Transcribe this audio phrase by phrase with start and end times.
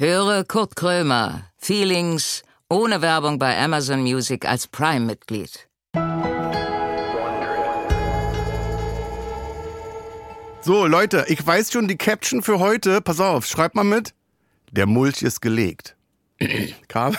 [0.00, 5.68] Höre Kurt Krömer, Feelings, ohne Werbung bei Amazon Music als Prime-Mitglied.
[10.60, 13.00] So, Leute, ich weiß schon die Caption für heute.
[13.00, 14.14] Pass auf, schreibt mal mit.
[14.70, 15.96] Der Mulch ist gelegt.
[16.86, 17.16] Karl.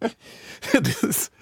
[0.72, 1.32] das ist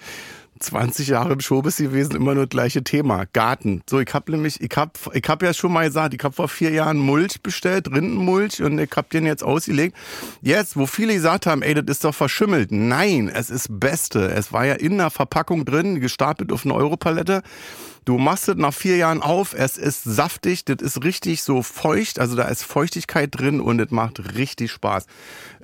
[0.59, 3.25] 20 Jahre im Showbiz gewesen, immer nur das gleiche Thema.
[3.33, 3.81] Garten.
[3.89, 6.47] So, ich hab nämlich, ich hab, ich hab ja schon mal gesagt, ich hab vor
[6.47, 9.95] vier Jahren Mulch bestellt, Rindenmulch, und ich hab den jetzt ausgelegt.
[10.41, 12.71] Jetzt, wo viele gesagt haben, ey, das ist doch verschimmelt.
[12.71, 14.29] Nein, es ist Beste.
[14.31, 17.41] Es war ja in der Verpackung drin, gestapelt auf eine Europalette.
[18.09, 22.17] Du machst es nach vier Jahren auf, es ist saftig, das ist richtig so feucht,
[22.17, 25.05] also da ist Feuchtigkeit drin und es macht richtig Spaß.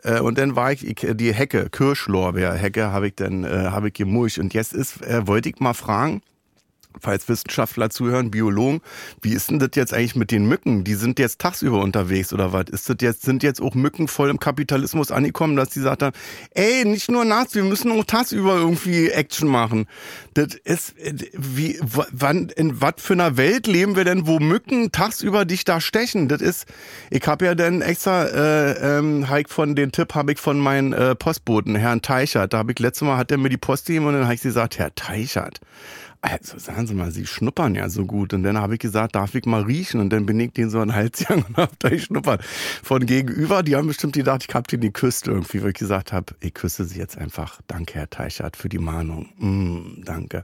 [0.04, 4.38] Äh, und dann war ich, die Hecke, Kirschlorbeer-Hecke habe ich dann, äh, habe ich gemulcht.
[4.38, 6.22] Und jetzt ist, äh, wollte ich mal fragen,
[7.02, 8.82] falls Wissenschaftler zuhören, Biologen,
[9.22, 10.84] wie ist denn das jetzt eigentlich mit den Mücken?
[10.84, 12.66] Die sind jetzt tagsüber unterwegs oder was?
[12.70, 16.16] Ist das jetzt, sind jetzt auch Mücken voll im Kapitalismus angekommen, dass die sagt haben,
[16.52, 19.88] ey, nicht nur nachts, wir müssen auch tagsüber irgendwie Action machen.
[20.34, 20.96] Das ist,
[21.34, 25.80] wie, wann, in was für einer Welt leben wir denn, wo Mücken tagsüber dich da
[25.82, 26.28] stechen?
[26.28, 26.66] Das ist,
[27.10, 30.94] ich habe ja dann extra, äh, ähm, Heik von den Tipp habe ich von meinem
[30.94, 32.54] äh, Postboten, Herrn Teichert.
[32.54, 34.42] Da habe ich letztes Mal, hat er mir die Post gegeben und dann habe ich
[34.42, 35.60] gesagt, Herr Teichert,
[36.32, 38.34] also sagen Sie mal, Sie schnuppern ja so gut.
[38.34, 40.00] Und dann habe ich gesagt, darf ich mal riechen?
[40.00, 42.40] Und dann bin ich denen so Hals gegangen und habe da schnuppern.
[42.84, 46.34] Von gegenüber, die haben bestimmt gedacht, ich habe den geküsst irgendwie, weil ich gesagt habe,
[46.40, 47.62] ich küsse Sie jetzt einfach.
[47.68, 49.30] Danke, Herr Teichert, für die Mahnung.
[49.38, 50.44] Mm, danke.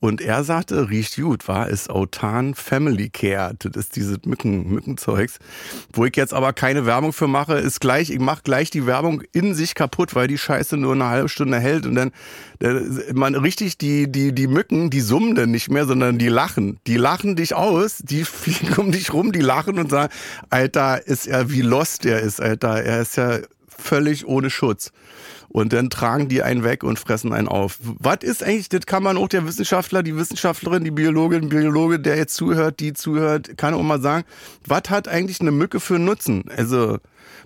[0.00, 3.54] Und er sagte, riecht gut, war ist Autan Family Care.
[3.58, 5.38] Das ist dieses Mücken, Mückenzeugs.
[5.92, 9.22] Wo ich jetzt aber keine Werbung für mache, ist gleich, ich mache gleich die Werbung
[9.32, 12.12] in sich kaputt, weil die Scheiße nur eine halbe Stunde hält und dann,
[13.12, 16.78] man richtig die, die, die Mücken, die summen denn nicht mehr, sondern die lachen.
[16.86, 20.12] Die lachen dich aus, die fliegen um dich rum, die lachen und sagen,
[20.50, 22.82] Alter, ist er, wie lost er ist, Alter.
[22.82, 23.40] Er ist ja
[23.80, 24.92] völlig ohne Schutz.
[25.48, 27.78] Und dann tragen die einen weg und fressen einen auf.
[27.82, 32.16] Was ist eigentlich, das kann man auch der Wissenschaftler, die Wissenschaftlerin, die Biologin, Biologe, der
[32.16, 34.24] jetzt zuhört, die zuhört, kann auch mal sagen,
[34.64, 36.44] was hat eigentlich eine Mücke für Nutzen?
[36.56, 36.98] Also,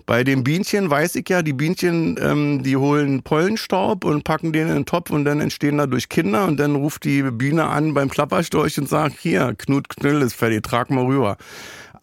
[0.05, 4.67] bei den Bienchen weiß ich ja, die Bienchen, ähm, die holen Pollenstaub und packen den
[4.67, 8.09] in den Topf und dann entstehen dadurch Kinder und dann ruft die Biene an beim
[8.09, 11.37] Klapperstorch und sagt, hier, Knut Knüll ist fertig, trag mal rüber.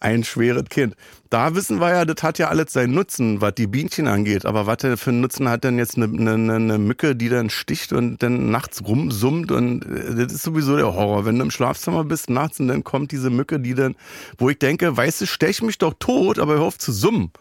[0.03, 0.95] Ein schweres Kind.
[1.29, 4.45] Da wissen wir ja, das hat ja alles seinen Nutzen, was die Bienchen angeht.
[4.45, 7.93] Aber was für einen Nutzen hat denn jetzt eine, eine, eine Mücke, die dann sticht
[7.93, 9.49] und dann nachts rumsummt?
[9.53, 11.23] Und äh, das ist sowieso der Horror.
[11.23, 13.95] Wenn du im Schlafzimmer bist nachts und dann kommt diese Mücke, die dann,
[14.37, 17.31] wo ich denke, weißt du, stech mich doch tot, aber hör auf zu summen.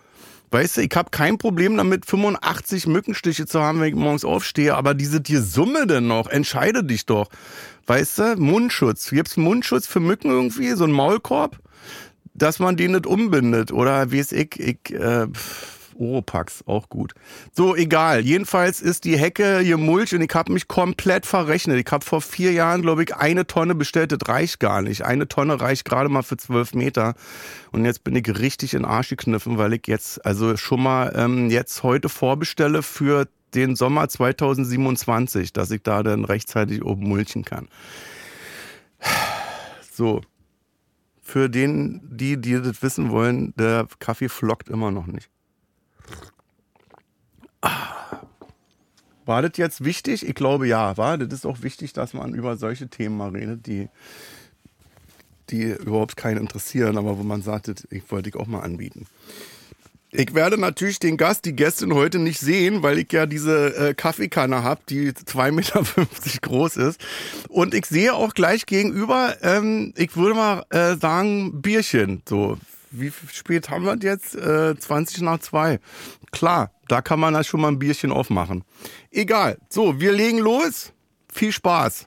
[0.52, 4.76] Weißt du, ich habe kein Problem damit, 85 Mückenstiche zu haben, wenn ich morgens aufstehe,
[4.76, 7.28] aber diese die Summe denn noch, entscheide dich doch.
[7.86, 9.10] Weißt du, Mundschutz.
[9.10, 11.58] Gibt's Mundschutz für Mücken irgendwie, so ein Maulkorb,
[12.34, 15.26] dass man den nicht umbindet oder wie es ich, ich äh,
[15.98, 17.14] Oropax, auch gut.
[17.52, 18.20] So, egal.
[18.20, 21.78] Jedenfalls ist die Hecke gemulcht und ich habe mich komplett verrechnet.
[21.78, 24.12] Ich habe vor vier Jahren, glaube ich, eine Tonne bestellt.
[24.12, 25.04] Das reicht gar nicht.
[25.04, 27.14] Eine Tonne reicht gerade mal für zwölf Meter.
[27.70, 31.50] Und jetzt bin ich richtig in Arsch gekniffen, weil ich jetzt also schon mal ähm,
[31.50, 37.68] jetzt heute vorbestelle für den Sommer 2027, dass ich da dann rechtzeitig oben mulchen kann.
[39.92, 40.22] So.
[41.32, 45.30] Für den, die, die das wissen wollen, der Kaffee flockt immer noch nicht.
[49.24, 50.28] War das jetzt wichtig?
[50.28, 51.16] Ich glaube ja, war.
[51.16, 53.88] Das ist auch wichtig, dass man über solche Themen mal redet, die,
[55.48, 59.06] die überhaupt keinen interessieren, aber wo man sagt, das wollte ich auch mal anbieten.
[60.14, 63.94] Ich werde natürlich den Gast, die Gästin heute nicht sehen, weil ich ja diese äh,
[63.94, 65.82] Kaffeekanne habe, die 2,50 Meter
[66.42, 67.00] groß ist.
[67.48, 72.20] Und ich sehe auch gleich gegenüber, ähm, ich würde mal äh, sagen, Bierchen.
[72.28, 72.58] So,
[72.90, 74.34] wie spät haben wir jetzt?
[74.34, 75.80] Äh, 20 nach 2.
[76.30, 78.64] Klar, da kann man da schon mal ein Bierchen aufmachen.
[79.10, 79.56] Egal.
[79.70, 80.92] So, wir legen los.
[81.32, 82.06] Viel Spaß.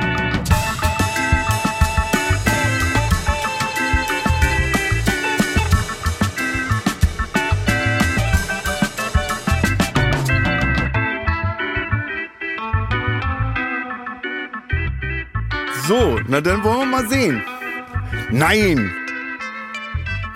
[15.91, 17.43] So, na dann wollen wir mal sehen.
[18.29, 18.93] Nein,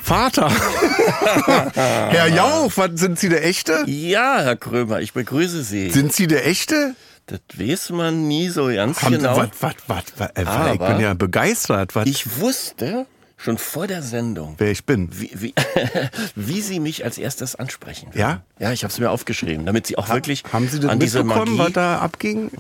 [0.02, 0.52] Vater.
[1.74, 3.86] Herr Jauch, sind Sie der Echte?
[3.88, 5.92] Ja, Herr Krömer, ich begrüße Sie.
[5.92, 6.98] Sind Sie der Echte?
[7.28, 9.38] Das weiß man nie so ganz Haben, genau.
[9.38, 13.06] wat, wat, wat, wat, äh, ich bin ja begeistert, wat, Ich wusste
[13.38, 15.07] schon vor der Sendung, wer ich bin.
[15.13, 15.54] wie, wie,
[16.36, 18.07] wie Sie mich als erstes ansprechen.
[18.13, 18.19] werden.
[18.19, 18.42] Ja?
[18.60, 21.24] Ja, ich habe es mir aufgeschrieben, damit Sie auch wirklich Haben Sie das an diese
[21.24, 21.57] Magie...
[21.57, 22.52] was da abging?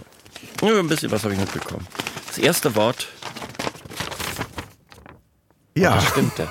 [0.61, 1.85] Ja, ein bisschen was habe ich mitbekommen.
[2.35, 3.07] Das erste Wort
[5.77, 6.01] Ja.
[6.01, 6.49] stimmte.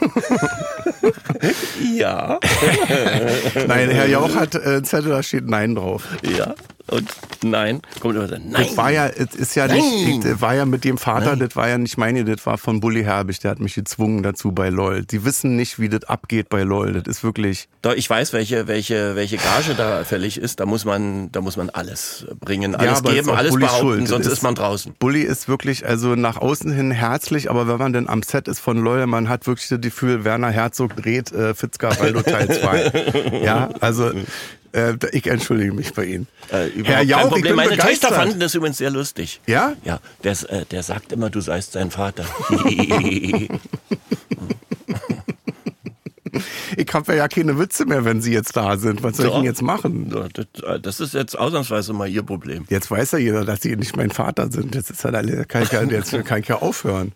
[1.94, 2.40] ja,
[3.66, 6.04] Nein, Herr Jauch hat äh, einen Zettel, da steht Nein drauf.
[6.22, 6.54] ja
[6.88, 7.08] und
[7.42, 7.80] nein.
[8.00, 8.52] Kommt immer so, nein.
[8.52, 9.78] Das war ja, es ist ja Nein.
[9.78, 12.80] nicht, ich, war ja mit dem Vater, das war ja nicht meine, das war von
[12.80, 15.04] Bully Herbig, der hat mich gezwungen dazu bei LOL.
[15.10, 18.66] Sie wissen nicht, wie das abgeht bei LOL, das ist wirklich, Doch, ich weiß, welche,
[18.66, 20.60] welche, welche Gage da fällig ist.
[20.60, 24.08] Da muss man, da muss man alles bringen, alles es geben, alles Bullys behaupten, Schuld.
[24.08, 24.94] Sonst ist- ist man draußen.
[24.98, 28.60] Bully ist wirklich, also nach außen hin herzlich, aber wenn man denn am Set ist
[28.60, 33.40] von LOL, man hat wirklich das Gefühl, Werner Herzog dreht äh, Fitzcarraldo Teil 2.
[33.44, 34.10] ja, also,
[34.74, 36.26] äh, ich entschuldige mich bei Ihnen.
[36.50, 37.42] Äh, Herr Jauch, kein ich Problem.
[37.44, 38.10] bin Meine begeistert.
[38.10, 39.40] Töchter fanden das übrigens sehr lustig.
[39.46, 39.74] Ja?
[39.84, 42.24] Ja, der, äh, der sagt immer, du seist sein Vater.
[46.76, 49.04] Ich habe ja keine Witze mehr, wenn Sie jetzt da sind.
[49.04, 50.12] Was soll ich denn jetzt machen?
[50.66, 52.64] Äh, das ist jetzt ausnahmsweise mal ihr Problem.
[52.68, 54.74] Jetzt weiß ja jeder, dass Sie nicht mein Vater sind.
[54.74, 57.12] Jetzt ist halt alle, kann ich ja, jetzt kann ich ja aufhören.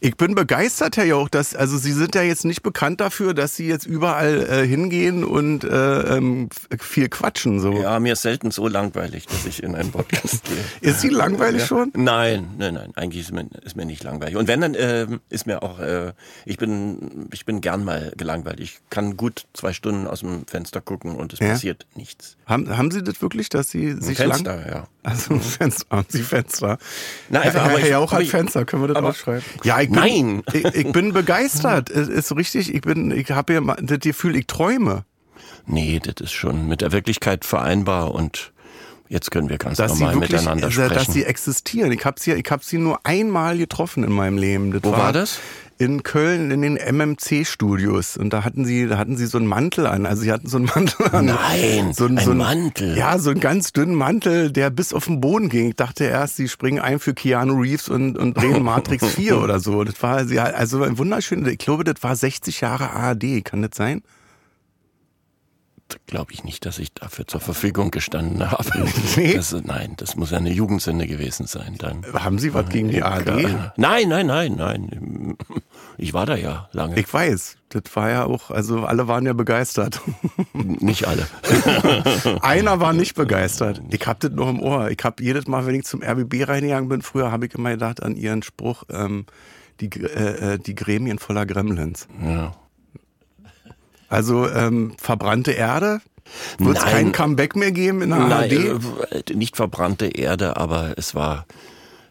[0.00, 3.56] Ich bin begeistert, Herr Jauch, dass, also Sie sind ja jetzt nicht bekannt dafür, dass
[3.56, 6.48] Sie jetzt überall äh, hingehen und äh, ähm,
[6.78, 7.60] viel quatschen.
[7.60, 7.80] So.
[7.80, 10.56] Ja, mir ist selten so langweilig, dass ich in einen Podcast gehe.
[10.90, 11.92] Ist Sie langweilig schon?
[11.96, 14.36] Nein, nein, nein, eigentlich ist mir, ist mir nicht langweilig.
[14.36, 16.12] Und wenn, dann ähm, ist mir auch, äh,
[16.44, 18.60] ich bin, ich bin gern mal gelangweilt.
[18.60, 21.48] Ich kann gut zwei Stunden aus dem Fenster gucken und es Ja?
[21.48, 22.36] passiert nichts.
[22.46, 24.32] Haben, haben Sie das wirklich, dass Sie sich lang...
[24.32, 24.86] Fenster, ja.
[25.02, 26.78] Also Fenster, haben Sie Fenster?
[27.30, 29.42] Na, einfach, Herr, aber Herr Jauch hat ich- Fenster, können wir das aber- aufschreiben?
[29.62, 30.42] Ja, ich bin, Nein!
[30.52, 31.88] Ich, ich bin begeistert.
[31.90, 35.04] Ist so richtig, ich bin, ich habe ja mal das Gefühl, ich träume.
[35.66, 38.52] Nee, das ist schon mit der Wirklichkeit vereinbar und
[39.08, 40.94] jetzt können wir ganz dass normal wirklich, miteinander sprechen.
[40.94, 41.92] dass sie existieren.
[41.92, 44.72] Ich habe sie, ich habe sie nur einmal getroffen in meinem Leben.
[44.72, 45.38] Das Wo war das?
[45.76, 49.86] In Köln in den MMC-Studios und da hatten sie, da hatten sie so einen Mantel
[49.86, 50.06] an.
[50.06, 51.26] Also sie hatten so einen Mantel an.
[51.26, 52.96] Nein, so ein so Mantel.
[52.96, 55.70] Ja, so einen ganz dünnen Mantel, der bis auf den Boden ging.
[55.70, 59.58] Ich dachte erst, sie springen ein für Keanu Reeves und, und drehen Matrix 4 oder
[59.58, 59.82] so.
[59.82, 60.24] Das war
[60.54, 61.44] also ein wunderschön.
[61.46, 63.44] Ich glaube, das war 60 Jahre ARD.
[63.44, 64.02] Kann das sein?
[66.06, 68.64] Glaube ich nicht, dass ich dafür zur Verfügung gestanden habe.
[69.16, 69.34] Nee.
[69.34, 72.04] Das, nein, das muss eine Jugendsünde gewesen sein dann.
[72.14, 73.76] Haben Sie was gegen die ARD?
[73.76, 75.36] Nein, nein, nein, nein.
[75.98, 76.98] Ich war da ja lange.
[76.98, 77.56] Ich weiß.
[77.68, 80.00] Das war ja auch, also alle waren ja begeistert.
[80.52, 81.26] nicht alle.
[82.42, 83.82] Einer war nicht begeistert.
[83.90, 84.90] Ich hab das noch im Ohr.
[84.90, 88.02] Ich hab jedes Mal, wenn ich zum RBB reingegangen bin, früher habe ich immer gedacht
[88.02, 89.26] an ihren Spruch, ähm,
[89.80, 92.06] die, äh, äh, die Gremien voller Gremlins.
[92.22, 92.52] Ja.
[94.14, 96.00] Also ähm, verbrannte Erde.
[96.58, 99.12] Wird es kein Comeback mehr geben in der Nein, ARD?
[99.30, 101.46] äh, nicht verbrannte Erde, aber es war,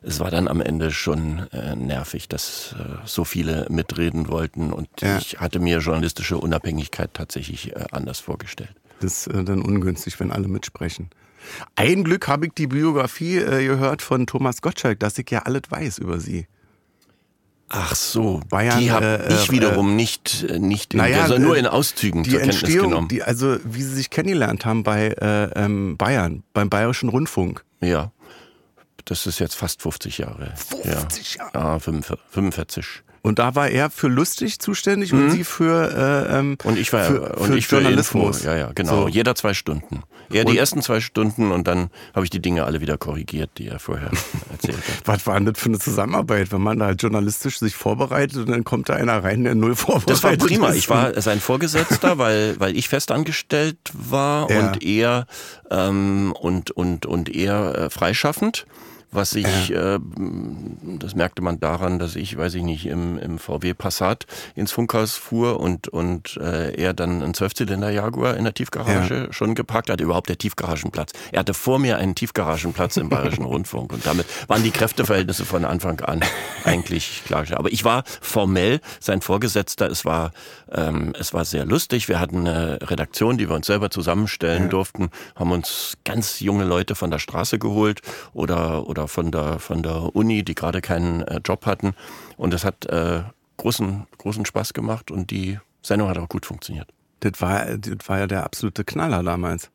[0.03, 4.87] es war dann am Ende schon äh, nervig, dass äh, so viele mitreden wollten und
[5.01, 5.17] Ja.
[5.17, 8.73] ich hatte mir journalistische Unabhängigkeit tatsächlich äh, anders vorgestellt.
[8.99, 11.09] Das ist äh, dann ungünstig, wenn alle mitsprechen.
[11.75, 15.63] Ein Glück habe ich die Biografie äh, gehört von Thomas Gottschalk, dass ich ja alles
[15.69, 16.47] weiß über sie.
[17.75, 21.39] Ach so, Bayern, die habe äh, ich äh, wiederum nicht, äh, nicht in, Naja, also
[21.39, 23.07] nur äh, in Auszügen Die zur Kenntnis Entstehung, genommen.
[23.07, 27.65] die, also wie sie sich kennengelernt haben bei äh, ähm, Bayern, beim Bayerischen Rundfunk.
[27.81, 28.11] ja,
[29.05, 30.53] das ist jetzt fast 50 Jahre.
[30.55, 31.43] 50 ja.
[31.45, 31.73] Jahre.
[31.73, 32.25] Ja, 45.
[32.29, 33.03] 45.
[33.25, 35.89] Und da war er für lustig zuständig und sie für,
[36.29, 36.57] äh, ähm, Mhm.
[36.65, 38.37] Und ich war für, und für ich für Journalismus.
[38.41, 38.49] Info.
[38.49, 39.03] Ja, ja, genau.
[39.03, 39.07] So.
[39.07, 40.03] Jeder zwei Stunden.
[40.29, 43.67] Er die ersten zwei Stunden und dann habe ich die Dinge alle wieder korrigiert, die
[43.67, 44.09] er vorher
[44.51, 45.01] erzählt hat.
[45.05, 48.49] Was war denn das für eine Zusammenarbeit, wenn man da halt journalistisch sich vorbereitet und
[48.49, 50.69] dann kommt da einer rein, der null vorbereitet Das war prima.
[50.69, 50.75] ist?
[50.77, 54.59] Ich war sein Vorgesetzter, weil, weil ich festangestellt war Ja.
[54.71, 55.27] und er
[55.71, 58.65] ähm, und, und, und er äh, freischaffend.
[59.13, 59.99] Was ich, äh,
[60.99, 65.15] das merkte man daran, dass ich, weiß ich nicht, im, im VW Passat ins Funkhaus
[65.15, 70.03] fuhr und, und äh, er dann einen Zwölfzylinder Jaguar in der Tiefgarage schon geparkt hatte,
[70.03, 71.13] überhaupt der Tiefgaragenplatz.
[71.31, 75.65] Er hatte vor mir einen Tiefgaragenplatz im Bayerischen Rundfunk und damit waren die Kräfteverhältnisse von
[75.65, 76.21] Anfang an
[76.63, 77.43] eigentlich klar.
[77.55, 79.89] Aber ich war formell sein Vorgesetzter.
[79.89, 80.31] Es war,
[80.71, 82.07] ähm, es war sehr lustig.
[82.07, 86.95] Wir hatten eine Redaktion, die wir uns selber zusammenstellen durften, haben uns ganz junge Leute
[86.95, 88.01] von der Straße geholt
[88.33, 91.93] oder, oder von der, von der Uni, die gerade keinen äh, Job hatten.
[92.37, 93.23] Und das hat äh,
[93.57, 96.89] großen, großen Spaß gemacht und die Sendung hat auch gut funktioniert.
[97.21, 99.71] Das war, das war ja der absolute Knaller damals.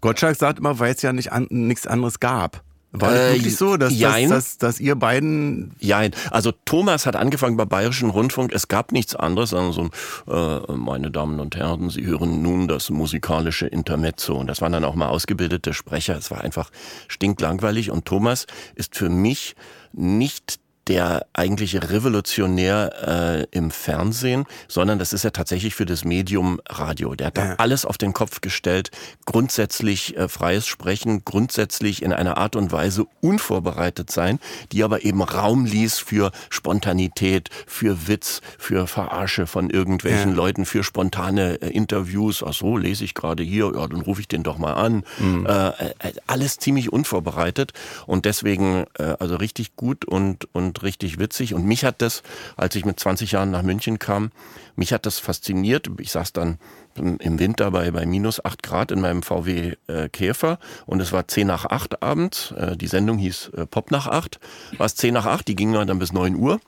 [0.00, 2.63] Gottschalk sagt immer, weil es ja nicht an, nichts anderes gab.
[2.96, 4.30] War das Äh, wirklich so, dass, dass, jein.
[4.30, 8.52] dass, dass ihr beiden Ja, also Thomas hat angefangen beim Bayerischen Rundfunk.
[8.52, 12.90] Es gab nichts anderes, sondern so, äh, meine Damen und Herren, Sie hören nun das
[12.90, 14.36] musikalische Intermezzo.
[14.36, 16.16] Und das waren dann auch mal ausgebildete Sprecher.
[16.16, 16.70] Es war einfach
[17.08, 17.90] stinklangweilig.
[17.90, 18.46] Und Thomas
[18.76, 19.56] ist für mich
[19.92, 26.60] nicht der eigentliche Revolutionär äh, im Fernsehen, sondern das ist ja tatsächlich für das Medium
[26.68, 27.14] Radio.
[27.14, 27.54] Der hat da Ja.
[27.56, 28.90] alles auf den Kopf gestellt,
[29.24, 34.38] grundsätzlich äh, freies Sprechen, grundsätzlich in einer Art und Weise unvorbereitet sein,
[34.72, 40.36] die aber eben Raum ließ für Spontanität, für Witz, für Verarsche von irgendwelchen Ja.
[40.36, 42.42] Leuten, für spontane äh, Interviews.
[42.46, 45.04] Ach so, lese ich gerade hier, ja, dann rufe ich den doch mal an.
[45.18, 45.46] Mhm.
[45.46, 47.72] Äh, äh, alles ziemlich unvorbereitet
[48.06, 51.54] und deswegen äh, also richtig gut und und richtig witzig.
[51.54, 52.22] Und mich hat das,
[52.56, 54.30] als ich mit 20 Jahren nach München kam,
[54.76, 55.88] mich hat das fasziniert.
[55.98, 56.58] Ich saß dann
[56.96, 61.26] im Winter bei, bei minus 8 Grad in meinem VW äh, Käfer und es war
[61.26, 62.52] 10 nach 8 abends.
[62.52, 64.38] Äh, die Sendung hieß äh, Pop nach 8.
[64.78, 66.60] War es 10 nach 8, die ging dann bis 9 Uhr.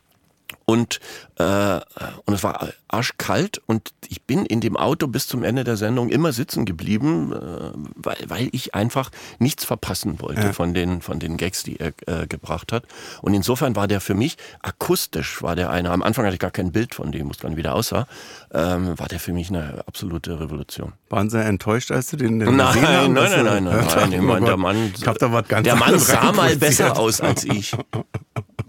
[0.68, 0.99] Und,
[1.38, 1.80] äh,
[2.25, 6.08] und es war arschkalt und ich bin in dem Auto bis zum Ende der Sendung
[6.08, 11.37] immer sitzen geblieben, äh, weil, weil ich einfach nichts verpassen wollte von, den, von den
[11.37, 12.85] Gags, die er äh, gebracht hat.
[13.23, 16.50] Und insofern war der für mich akustisch, war der einer, am Anfang hatte ich gar
[16.50, 18.08] kein Bild von dem, wusste gar nicht, wie der aussah,
[18.52, 20.94] ähm, war der für mich eine absolute Revolution.
[21.11, 24.12] waren sehr enttäuscht, als du den, den Nein, gesehen haben, nein, nein, nein, nein, nein,
[24.12, 26.61] ich meine, der Mann, Ich hab da was ganz der Mann anderes sah mal reinprojiziert.
[26.61, 27.73] besser aus als ich.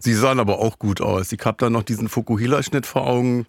[0.00, 1.32] Sie sahen aber auch gut aus.
[1.32, 3.46] Ich hab da noch diesen Fukuhila-Schnitt vor Augen.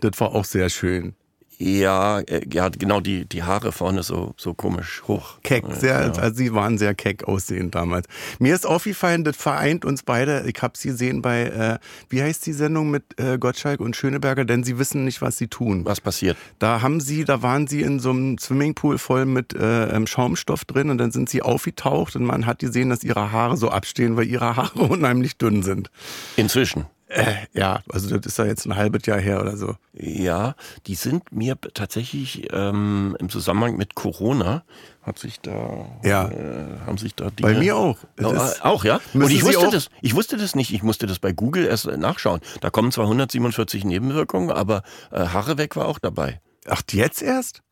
[0.00, 1.14] Das war auch sehr schön.
[1.62, 5.38] Ja, äh, ja, genau, die, die Haare vorne so, so komisch hoch.
[5.44, 6.12] Keck, sehr, ja.
[6.20, 8.08] also sie waren sehr keck aussehend damals.
[8.40, 10.42] Mir ist aufgefallen, das vereint uns beide.
[10.48, 11.78] Ich habe sie gesehen bei, äh,
[12.08, 15.46] wie heißt die Sendung mit äh, Gottschalk und Schöneberger, denn sie wissen nicht, was sie
[15.46, 15.84] tun.
[15.84, 16.36] Was passiert?
[16.58, 20.64] Da haben sie, da waren sie in so einem Swimmingpool voll mit äh, ähm, Schaumstoff
[20.64, 24.16] drin und dann sind sie aufgetaucht und man hat gesehen, dass ihre Haare so abstehen,
[24.16, 25.90] weil ihre Haare unheimlich dünn sind.
[26.34, 26.86] Inzwischen.
[27.14, 29.76] Äh, ja, also das ist ja jetzt ein halbes Jahr her oder so.
[29.92, 30.54] Ja,
[30.86, 34.64] die sind mir tatsächlich ähm, im Zusammenhang mit Corona
[35.02, 36.28] hat sich da Ja.
[36.28, 37.98] äh, haben sich da die Bei mir auch.
[38.16, 38.24] Äh,
[38.62, 39.00] auch, ja?
[39.14, 40.72] Und ich wusste das, ich wusste das nicht.
[40.72, 42.40] Ich musste das bei Google erst äh, nachschauen.
[42.60, 46.40] Da kommen zwar 147 Nebenwirkungen, aber äh, Haare weg war auch dabei.
[46.68, 47.62] Ach, jetzt erst?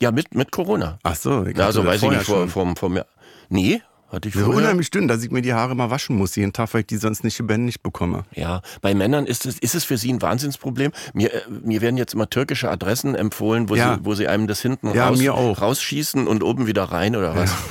[0.00, 0.98] Ja, mit, mit Corona.
[1.02, 3.06] Ach so, Ja, also weiß ich nicht, vor, vor, vor mir.
[3.48, 6.52] Nee, hatte ich So unheimlich dünn, dass ich mir die Haare mal waschen muss jeden
[6.52, 8.24] Tag, weil ich die sonst nicht lebendig bekomme.
[8.34, 10.92] Ja, bei Männern ist es, ist es für sie ein Wahnsinnsproblem.
[11.12, 13.96] Mir, äh, mir werden jetzt immer türkische Adressen empfohlen, wo, Ja.
[13.96, 15.60] sie, wo sie einem das hinten Ja, raus, mir auch.
[15.60, 17.52] rausschießen und oben wieder rein oder was.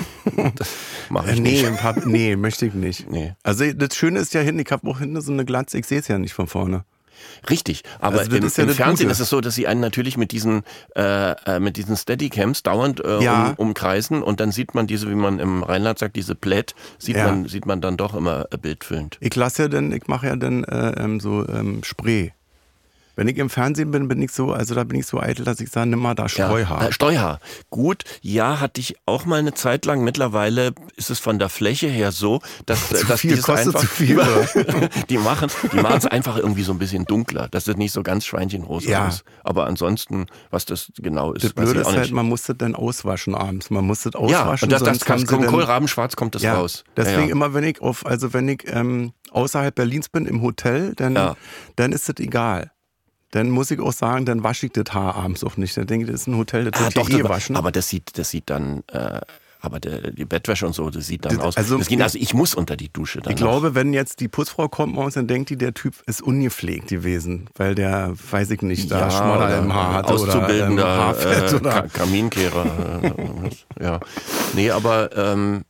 [0.56, 0.68] Das
[1.10, 1.78] mache ich Äh, nee, nicht.
[1.82, 3.10] Pub, nee, möchte ich nicht.
[3.10, 3.34] Nee.
[3.44, 6.00] Also das Schöne ist ja hinten, ich habe auch hinten so eine Glatze, ich sehe
[6.00, 6.84] es ja nicht von vorne.
[7.50, 9.14] Richtig, aber Also im, ist ja im Fernsehen Gute.
[9.14, 10.64] ist es so, dass sie einen natürlich mit diesen
[10.96, 13.50] äh, äh, mit diesen Steadycams dauernd äh, Ja.
[13.50, 17.16] um, umkreisen und dann sieht man diese, wie man im Rheinland sagt, diese Plätt, sieht
[17.18, 17.26] Ja.
[17.26, 19.18] man sieht man dann doch immer äh, bildfüllend.
[19.22, 22.34] Ich lasse ja dann, ich mache ja dann äh, ähm, so ähm, Spray.
[23.18, 25.60] Wenn ich im Fernsehen bin, bin ich so, also da bin ich so eitel, dass
[25.60, 26.84] ich sage, nimm mal da Streuhaar.
[26.84, 27.40] Ja, äh, Streuhaar.
[27.72, 30.04] Gut, ja, hatte ich auch mal eine Zeit lang.
[30.04, 33.88] Mittlerweile ist es von der Fläche her so, dass, Zu dass viel, kostet einfach zu
[33.88, 34.22] viel,
[35.10, 38.04] die machen, die machen es einfach irgendwie so ein bisschen dunkler, dass es nicht so
[38.04, 39.08] ganz schweinchenrosa Ja.
[39.08, 39.24] ist.
[39.44, 42.14] Aber ansonsten, was das genau ist, das weiß Blöde ich ist auch halt, nicht.
[42.14, 43.72] man muss das dann auswaschen abends.
[43.72, 44.66] Man muss das ja, auswaschen.
[44.66, 46.84] und das, das kann, dann- Kohlrabenschwarz kommt das ja, raus.
[46.96, 47.32] Deswegen ja, ja.
[47.32, 51.36] immer, wenn ich auf, also wenn ich ähm, außerhalb Berlins bin im Hotel, dann, Ja.
[51.76, 52.70] dann ist das egal.
[53.32, 55.76] Dann muss ich auch sagen, dann wasche ich das Haar abends auch nicht.
[55.76, 57.56] Dann denke ich, das ist ein Hotel, das Ah, doch, hier eh aber, waschen.
[57.58, 59.20] aber das sieht, das sieht dann, äh,
[59.60, 61.58] aber der, die Bettwäsche und so, das sieht dann Das- aus.
[61.58, 63.32] also- das geht, also ich muss unter die Dusche dann.
[63.34, 66.88] ich glaube, wenn jetzt die Putzfrau kommt morgens, dann denkt die, der Typ ist ungepflegt
[66.88, 70.88] gewesen, weil der, weiß ich nicht, da ja, Schmodder im Haar hatte oder ähm, auszubildender
[70.88, 73.02] Haarfett äh, oder Ka Kaminkehrer.
[73.04, 74.00] äh, ja,
[74.54, 75.66] nee, aber ähm,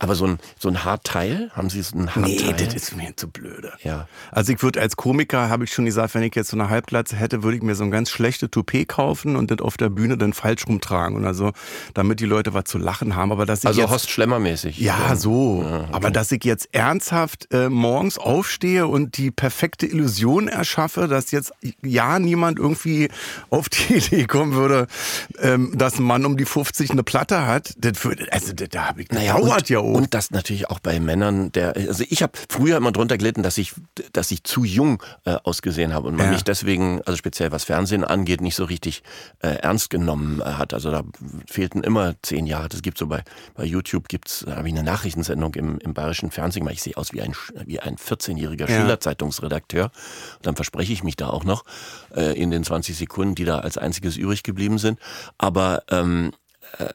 [0.00, 2.32] aber so ein so ein Haarteil, haben Sie so ein Haarteil?
[2.34, 3.72] Nee, das ist mir zu blöde.
[3.84, 4.08] ja.
[4.32, 7.16] Also ich würde als Komiker, habe ich schon gesagt, wenn ich jetzt so eine Halbglatze
[7.16, 10.16] hätte, würde ich mir so ein ganz schlechte Toupet kaufen und das auf der Bühne
[10.16, 11.16] dann falsch rumtragen.
[11.16, 11.52] Und also,
[11.94, 13.30] damit die Leute was zu lachen haben.
[13.30, 14.78] Aber dass ich Also jetzt, Horst Schlemmer mäßig.
[14.78, 15.62] Ja, so.
[15.62, 15.88] Ja, okay.
[15.92, 21.52] Aber dass ich jetzt ernsthaft äh, morgens aufstehe und die perfekte Illusion erschaffe, dass jetzt
[21.82, 23.10] ja niemand irgendwie
[23.50, 24.86] auf die Idee kommen würde,
[25.40, 28.88] ähm, dass ein Mann um die 50 eine Platte hat, das würde, also das, da
[28.88, 29.89] habe ich, Naja, dauert ja auch.
[29.90, 33.58] Und das natürlich auch bei Männern, der, also ich habe früher immer drunter gelitten, dass
[33.58, 33.74] ich,
[34.12, 36.32] dass ich zu jung äh, ausgesehen habe und man Ja.
[36.32, 39.02] mich deswegen, also speziell was Fernsehen angeht, nicht so richtig
[39.40, 40.74] äh, ernst genommen äh, hat.
[40.74, 41.02] Also da
[41.46, 42.68] fehlten immer zehn Jahre.
[42.68, 43.22] Das gibt so bei,
[43.54, 46.74] bei YouTube gibt's, da habe ich eine Nachrichtensendung im, im bayerischen Fernsehen gemacht.
[46.74, 47.34] Ich sehe aus wie ein,
[47.66, 48.80] wie ein 14-jähriger Ja.
[48.80, 49.84] Schülerzeitungsredakteur.
[50.36, 51.64] Und dann verspreche ich mich da auch noch
[52.14, 54.98] äh, in den 20 Sekunden, die da als einziges übrig geblieben sind.
[55.38, 56.32] Aber ähm,
[56.78, 56.86] d-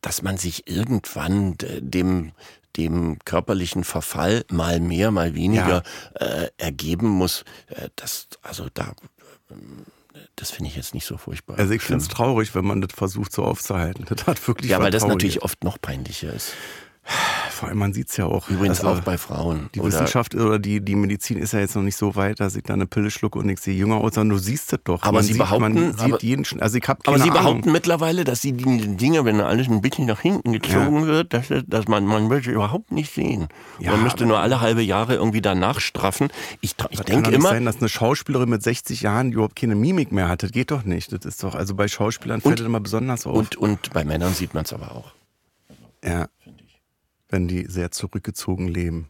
[0.00, 2.32] dass man sich irgendwann dem
[2.76, 5.82] dem körperlichen Verfall mal mehr, mal weniger
[6.14, 8.92] äh, ergeben muss, äh, das, also da,
[9.50, 9.84] ähm,
[10.36, 11.58] das finde ich jetzt nicht so furchtbar.
[11.58, 14.06] Also ich finde es traurig, wenn man das versucht so aufzuhalten.
[14.08, 16.52] Das hat wirklich ja, weil das natürlich oft noch peinlicher ist.
[17.58, 18.48] Vor allem, man sieht es ja auch.
[18.48, 19.68] Übrigens Also, auch bei Frauen.
[19.74, 22.54] Die oder, Wissenschaft oder die, die Medizin ist ja jetzt noch nicht so weit, dass
[22.54, 25.02] ich da eine Pille schlucke und ich sehe jünger aus, sondern du siehst es doch.
[25.02, 27.34] Aber man Sie sieht, behaupten- sieht aber- jeden, also ich habe aber Sie Ahnung.
[27.34, 31.46] behaupten mittlerweile, dass Sie die Dinge, wenn alles ein bisschen nach hinten gezogen wird, dass,
[31.66, 33.48] dass man, man will sie überhaupt nicht sehen.
[33.80, 36.28] Ja, man müsste nur alle halbe Jahre irgendwie danach straffen.
[36.60, 40.28] Ich, ich denke immer, sein, dass eine Schauspielerin mit 60 Jahren überhaupt keine Mimik mehr
[40.28, 40.44] hat.
[40.44, 41.12] Das geht doch nicht.
[41.12, 43.34] Das ist doch, also bei Schauspielern fällt Und- das immer besonders auf.
[43.36, 45.12] und, und bei Männern sieht man es aber auch.
[46.04, 46.28] ja.
[47.28, 49.08] Wenn die sehr zurückgezogen leben.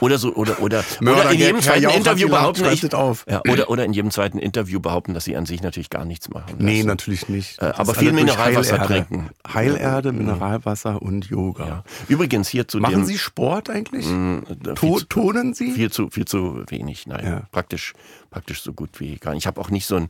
[0.00, 3.26] Oder so, oder, oder, Mörder- oder in jedem zweiten Jauch Interview behaupten, ich, auf.
[3.28, 6.30] Ja, oder, oder in jedem zweiten Interview behaupten, dass sie an sich natürlich gar nichts
[6.30, 6.54] machen.
[6.58, 6.86] Nee, lassen.
[6.86, 7.60] natürlich nicht.
[7.60, 8.86] Äh, aber viel Mineralwasser Heilerde.
[9.06, 9.30] trinken.
[9.46, 11.66] Heilerde, Mineralwasser und Yoga.
[11.66, 11.84] Ja.
[12.08, 13.04] Übrigens hier zu Machen dem.
[13.04, 14.06] Sie Sport eigentlich?
[14.06, 14.42] mh,
[14.74, 15.70] To viel, zu, tonen Sie?
[15.72, 17.06] viel zu viel zu wenig.
[17.06, 17.42] Nein, Ja.
[17.52, 17.92] praktisch
[18.30, 19.42] praktisch so gut wie gar nicht.
[19.42, 20.08] Ich habe auch nicht so ein.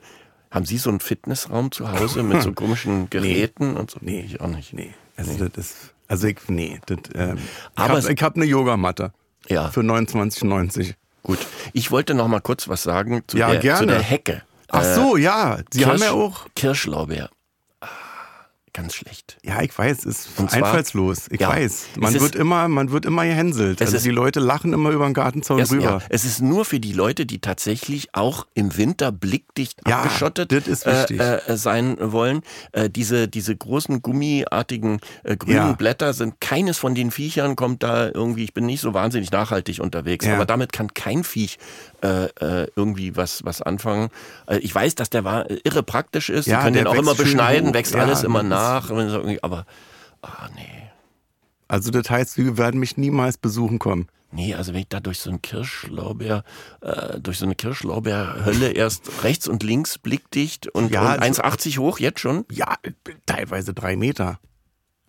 [0.53, 3.99] Haben Sie so einen Fitnessraum zu Hause mit so komischen Geräten und so?
[4.03, 4.21] Nee.
[4.21, 4.73] ich auch nicht.
[4.73, 4.91] Nee,
[5.29, 5.77] also das ist,
[6.09, 7.39] also ich, nee, das, ähm,
[7.75, 9.12] Aber ich habe hab eine Yogamatte
[9.49, 10.95] Ja, für 29,90.
[11.23, 11.39] gut.
[11.73, 14.43] Ich wollte noch mal kurz was sagen zu, Ja, der, zu der Hecke.
[14.69, 17.29] Ach Äh, so, ja, Sie haben ja auch, Kirschlaubeer.
[18.73, 19.37] Ganz schlecht.
[19.43, 21.27] ja, ich weiß, es ist zwar- einfallslos.
[21.31, 23.81] Ich Ja, weiß, man es ist- wird immer, man wird immer gehänselt.
[23.81, 25.83] Es Also ist- die Leute lachen immer über den Gartenzaun Erst, rüber.
[25.85, 30.53] ja, es ist nur für die Leute, die tatsächlich auch im Winter blickdicht Ja, abgeschottet
[30.53, 32.43] äh, äh, sein wollen.
[32.73, 35.73] Äh, diese, diese großen gummiartigen äh, grünen Ja.
[35.73, 38.45] Blätter sind keines von den Viechern kommt da irgendwie.
[38.45, 41.59] Ich bin nicht so wahnsinnig nachhaltig unterwegs, aber damit kann kein Viech
[42.02, 42.25] äh,
[42.62, 44.11] äh, irgendwie was was anfangen.
[44.47, 46.47] Äh, ich weiß, dass der war, irre praktisch ist.
[46.47, 48.90] Ja, Sie können den auch immer beschneiden, wächst Ja, alles immer nach.
[49.42, 49.66] Aber
[50.23, 50.90] ah nee.
[51.69, 54.09] Also das heißt, Sie werden mich niemals besuchen kommen.
[54.33, 56.45] Nee, also wenn ich da durch so ein Kirschlaubeer,
[56.83, 61.78] äh, durch so eine Kirschlaubeerhölle erst rechts und links blickdicht und, Ja, und also- 1,80
[61.78, 62.45] hoch jetzt schon.
[62.50, 62.76] Ja,
[63.26, 64.38] teilweise drei Meter.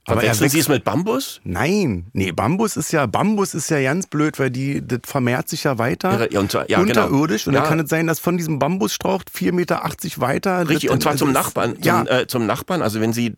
[0.06, 1.42] Aber er Verwechseln Sie es mit Bambus?
[1.44, 5.64] Nein, nee, Bambus ist ja, Bambus ist ja ganz blöd, weil die, das vermehrt sich
[5.64, 6.32] ja weiter.
[6.32, 7.06] Ja, und zwar- ja, genau.
[7.06, 7.60] unterirdisch und Ja.
[7.60, 9.82] dann kann es sein, dass von diesem Bambusstrauch 4,80 Meter
[10.22, 10.68] weiter.
[10.68, 11.76] Richtig, das- und zwar das zum Nachbarn.
[11.76, 13.36] Zum, Ja, äh, zum Nachbarn, also wenn Sie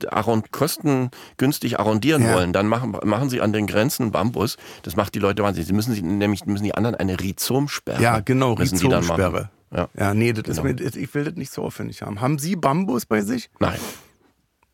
[0.52, 2.36] kostengünstig arrondieren Ja.
[2.36, 4.56] wollen, dann machen, machen Sie an den Grenzen Bambus.
[4.84, 5.68] Das macht die Leute wahnsinnig.
[5.68, 8.02] Sie müssen sie, nämlich müssen die anderen eine Rhizomsperre.
[8.02, 8.54] ja, genau.
[8.54, 9.50] Rhizomsperre.
[9.76, 9.90] Ja.
[9.98, 10.66] Ja, nee, das Genau.
[10.82, 12.22] ist ich will das nicht so aufwendig haben.
[12.22, 13.50] Haben Sie Bambus bei sich?
[13.60, 13.80] Nein,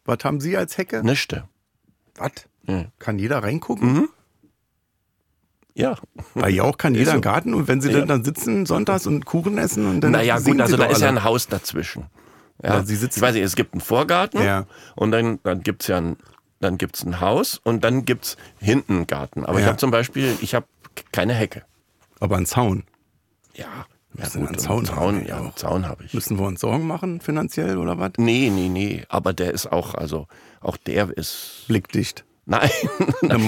[0.05, 1.03] Was haben Sie als Hecke?
[1.03, 1.45] nischte.
[2.19, 2.31] Was?
[2.67, 2.85] Ja.
[2.99, 3.93] Kann jeder reingucken?
[3.93, 4.09] Mhm.
[5.73, 5.95] Ja.
[6.35, 7.15] Bei Jauch kann jeder so.
[7.17, 8.05] im Garten und wenn sie Ja.
[8.05, 11.19] dann, sitzen sonntags und Kuchen essen und dann Naja, gut, also da ist ja alle.
[11.19, 12.07] ein Haus dazwischen.
[12.61, 14.65] Ja, Ja, Sie sitzen- ich weiß nicht, es gibt einen Vorgarten Ja.
[14.95, 16.17] und dann, dann gibt's ja ein,
[16.59, 19.45] dann gibt's ein Haus und dann gibt's hinten einen Garten.
[19.45, 19.67] Aber ich Ja.
[19.69, 20.65] habe zum Beispiel, ich habe
[21.13, 21.63] keine Hecke.
[22.19, 22.83] Aber ein Zaun.
[23.55, 23.85] Ja,
[24.21, 25.55] ja gut, einen Zaun Zaun, ja, einen.
[25.55, 26.13] Zaun habe ich.
[26.13, 28.11] Müssen wir uns Sorgen machen finanziell oder was?
[28.17, 30.27] Nee, nee, nee, aber der ist auch, also
[30.61, 32.25] auch der ist Blickdicht.
[32.49, 32.69] Nein,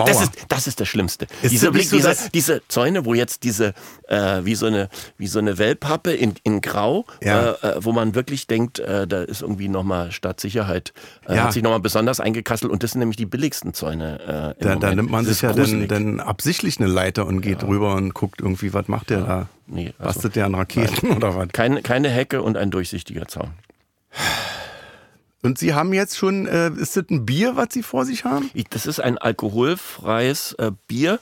[0.05, 1.25] das ist das ist das Schlimmste.
[1.41, 3.73] Ist diese, Blick, diese, diese Zäune, wo jetzt diese
[4.07, 7.53] äh, wie so eine wie so eine Wellpappe in, in Grau, Ja.
[7.63, 10.93] äh, äh, wo man wirklich denkt, äh, da ist irgendwie nochmal Staatssicherheit,
[11.27, 11.43] äh, Ja.
[11.45, 14.55] hat sich nochmal besonders eingekasselt und das sind nämlich die billigsten Zäune.
[14.59, 17.63] Äh, Da, da nimmt man Das sich ja dann, dann absichtlich eine Leiter und geht
[17.63, 19.47] rüber und guckt irgendwie, was macht der da?
[19.65, 21.47] Nee, also Bastet der an Raketen oder was?
[21.53, 23.51] keine, keine Hecke und ein durchsichtiger Zaun.
[25.43, 28.49] Und Sie haben jetzt schon, äh, ist das ein Bier, was Sie vor sich haben?
[28.53, 31.19] Ich, das ist ein alkoholfreies äh, Bier.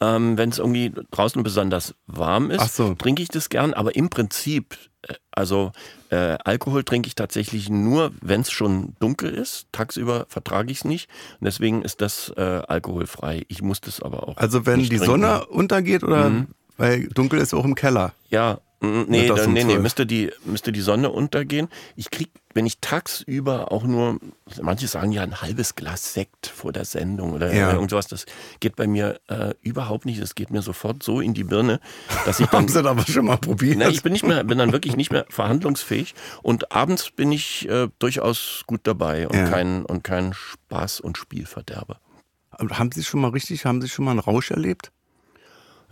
[0.00, 2.94] Ähm, Wenn es irgendwie draußen besonders warm ist, so.
[2.94, 3.72] trinke ich das gern.
[3.72, 5.70] Aber im Prinzip, äh, also
[6.10, 9.66] äh, Alkohol trinke ich tatsächlich nur, wenn es schon dunkel ist.
[9.72, 11.08] Tagsüber vertrage ich es nicht.
[11.40, 13.44] Und deswegen ist das äh, alkoholfrei.
[13.48, 14.36] Ich muss das aber auch.
[14.36, 15.04] Also wenn die trinken.
[15.06, 16.48] Sonne untergeht oder, Mhm.
[16.76, 18.12] weil dunkel ist auch im Keller.
[18.28, 19.82] Ja, nee, Mittags da, nee, nee, 12.
[19.82, 21.68] müsste die, müsste die Sonne untergehen.
[21.96, 24.18] Ich krieg, wenn ich tagsüber auch nur,
[24.60, 27.72] manche sagen ja ein halbes Glas Sekt vor der Sendung oder Ja.
[27.72, 28.26] irgend sowas, das
[28.60, 30.20] geht bei mir äh, überhaupt nicht.
[30.20, 31.80] Das geht mir sofort so in die Birne,
[32.26, 33.76] dass ich dann Haben Sie das aber schon mal probiert?
[33.78, 37.68] Na, ich bin nicht mehr, bin dann wirklich nicht mehr verhandlungsfähig und abends bin ich
[37.68, 39.48] äh, durchaus gut dabei und Ja.
[39.48, 42.00] kein und kein Spaß und Spielverderber.
[42.58, 44.90] haben Sie schon mal richtig, haben Sie schon mal einen Rausch erlebt?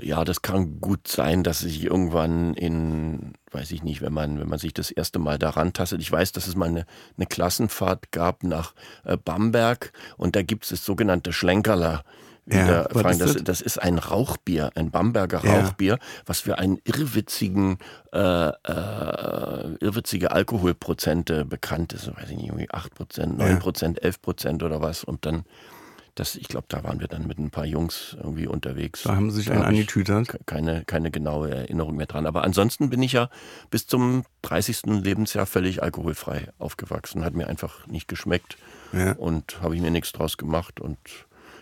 [0.02, 4.48] Ja, das kann gut sein, dass ich irgendwann in, weiß ich nicht, wenn man, wenn
[4.48, 6.00] man sich das erste Mal daran tastet.
[6.00, 6.86] Ich weiß, dass es mal eine,
[7.16, 12.04] eine Klassenfahrt gab nach äh, Bamberg und da gibt es das sogenannte Schlenkerler.
[12.46, 13.60] Ja, Frank, ist das, das?
[13.60, 15.60] ist ein Rauchbier, ein Bamberger Ja.
[15.60, 17.78] Rauchbier, was für einen irrwitzigen,
[18.12, 22.08] äh, äh, irrwitzige Alkoholprozente bekannt ist.
[22.08, 25.04] Weiß ich nicht, irgendwie 8%, 9%, 11% oder was.
[25.04, 25.44] Und dann
[26.20, 29.04] Das, ich glaube, da waren wir dann mit ein paar Jungs irgendwie unterwegs.
[29.04, 30.36] Da haben sie sich einen angetütert.
[30.44, 32.26] Keine, keine genaue Erinnerung mehr dran.
[32.26, 33.30] Aber ansonsten bin ich ja
[33.70, 34.82] bis zum 30.
[35.02, 37.24] Lebensjahr völlig alkoholfrei aufgewachsen.
[37.24, 38.58] Hat mir einfach nicht geschmeckt
[38.92, 39.12] Ja.
[39.12, 40.78] und habe ich mir nichts draus gemacht.
[40.78, 40.98] Und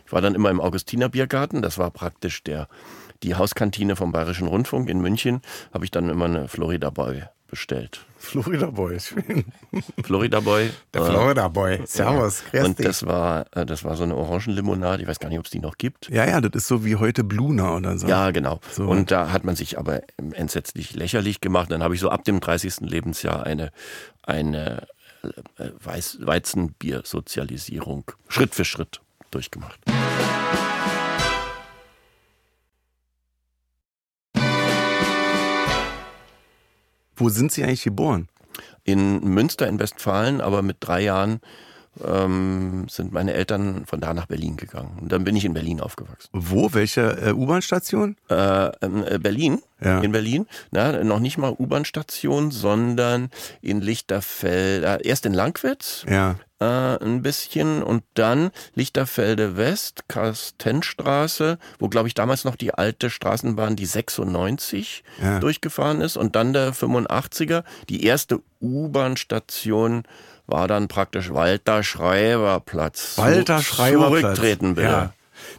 [0.05, 1.63] ich war dann immer im Augustiner Biergarten.
[1.63, 2.67] Das war praktisch der,
[3.23, 5.43] die Hauskantine vom Bayerischen Rundfunk in München.
[5.73, 8.05] Habe ich dann immer eine Florida Boy bestellt.
[8.19, 9.45] Florida Boy, schön.
[10.05, 10.71] Florida Boy.
[10.93, 11.81] Der äh, Florida Boy.
[11.87, 15.03] Servus, grüß Und das war, äh, das war so eine Orangenlimonade.
[15.03, 16.09] Ich weiß gar nicht, ob es die noch gibt.
[16.11, 18.07] Ja, ja, das ist so wie heute Bluna oder so.
[18.07, 18.61] Ja, genau.
[18.71, 18.85] So.
[18.85, 20.03] Und da hat man sich aber
[20.33, 21.71] entsetzlich lächerlich gemacht.
[21.71, 22.81] Dann habe ich so ab dem 30.
[22.81, 23.71] Lebensjahr eine,
[24.23, 24.87] eine
[25.23, 29.01] äh, Weiß, Weizenbier-Sozialisierung Schritt für Schritt
[29.31, 29.81] durchgemacht.
[37.19, 38.29] Wo sind Sie eigentlich geboren?
[38.85, 41.41] In Münster in Westfalen, aber mit drei Jahren
[42.07, 44.99] ähm, sind meine Eltern von da nach Berlin gegangen.
[45.01, 46.29] Und dann bin ich in Berlin aufgewachsen.
[46.33, 46.73] Wo?
[46.73, 48.17] Welche äh, U-Bahn-Station?
[48.31, 50.01] Äh, äh, Berlin, Ja.
[50.01, 53.31] in Berlin, na, noch nicht mal U-Bahn-Station, sondern
[53.63, 56.37] in Lichterfeld, äh, erst in Langwitz, Ja.
[56.61, 56.65] äh,
[57.05, 63.77] ein bisschen und dann Lichterfelde West, Kastenstraße, wo glaube ich damals noch die alte Straßenbahn,
[63.77, 65.39] die 96 Ja.
[65.41, 67.63] durchgefahren ist und dann der 85er.
[67.89, 70.03] Die erste U-Bahn-Station
[70.49, 73.17] war dann praktisch Walter Schreiberplatz.
[73.19, 74.21] Walter Schreiberplatz.
[74.23, 74.89] Zurücktreten bitte.
[74.89, 75.13] Ja.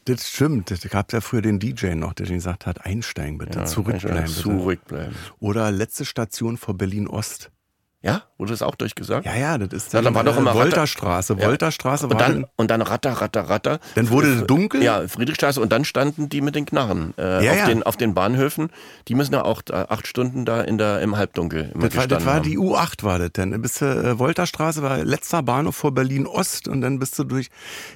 [0.05, 0.71] Das stimmt.
[0.71, 4.41] Das gab ja früher den DJ noch, der gesagt hat, einsteigen bitte, Ja, zurückbleiben bitte.
[4.41, 5.15] Zurückbleiben.
[5.39, 7.51] Oder letzte Station vor Berlin-Ost.
[8.01, 9.25] Ja, wurde das auch durchgesagt?
[9.25, 11.35] Ja, ja, das ist Ja, dann war doch immer Ratter- Volterstraße.
[11.37, 11.49] Ja.
[11.49, 13.79] Und dann, dann, und dann Ratter, Ratter, Ratter.
[13.95, 14.81] dann wurde es dunkel.
[14.81, 17.65] Ja, Friedrichstraße und dann standen die mit den Knarren äh, Ja, auf, ja.
[17.65, 18.69] Den, auf den Bahnhöfen.
[19.09, 22.07] Die müssen ja auch äh, acht Stunden da in der, im Halbdunkel immer Das war,
[22.07, 22.43] das war haben.
[22.43, 23.61] die U8 war das denn.
[23.61, 27.49] Bist du, äh, Volterstraße war letzter Bahnhof vor Berlin-Ost und dann bist du durch,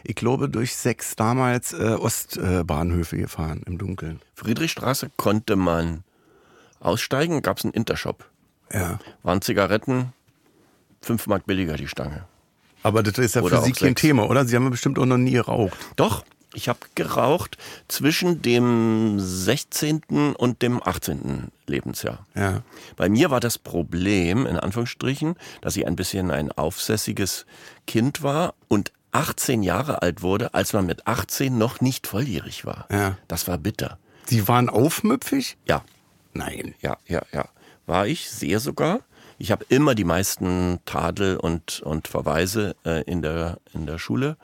[0.03, 4.19] ich glaube, durch sechs damals äh, Ostbahnhöfe gefahren im Dunkeln.
[4.35, 6.03] Friedrichstraße konnte man
[6.81, 8.25] aussteigen, gab es einen Intershop.
[8.73, 8.99] Ja.
[9.21, 10.13] Waren Zigaretten
[11.01, 12.25] fünf Mark billiger die Stange.
[12.81, 13.95] Aber das ist ja Oder für Sie kein.
[13.95, 14.45] Thema, oder?
[14.45, 15.77] Sie haben ja bestimmt auch noch nie geraucht.
[15.95, 17.57] Doch, ich habe geraucht
[17.87, 20.35] zwischen dem 16.
[20.37, 21.51] und dem 18.
[21.67, 22.25] Lebensjahr.
[22.35, 22.61] Ja.
[22.95, 27.45] Bei mir war das Problem, in Anführungsstrichen, dass ich ein bisschen ein aufsässiges
[27.87, 32.87] Kind war und 18 Jahre alt wurde, als man mit 18 noch nicht volljährig war.
[32.91, 33.17] Ja.
[33.27, 33.97] Das war bitter.
[34.25, 35.57] Sie waren aufmüpfig?
[35.67, 35.83] Ja,
[36.33, 36.73] Nein.
[36.81, 37.45] ja, ja, ja.
[37.85, 38.99] War ich sehr sogar.
[39.37, 44.37] Ich habe immer die meisten Tadel und, und Verweise äh, in, der, in der Schule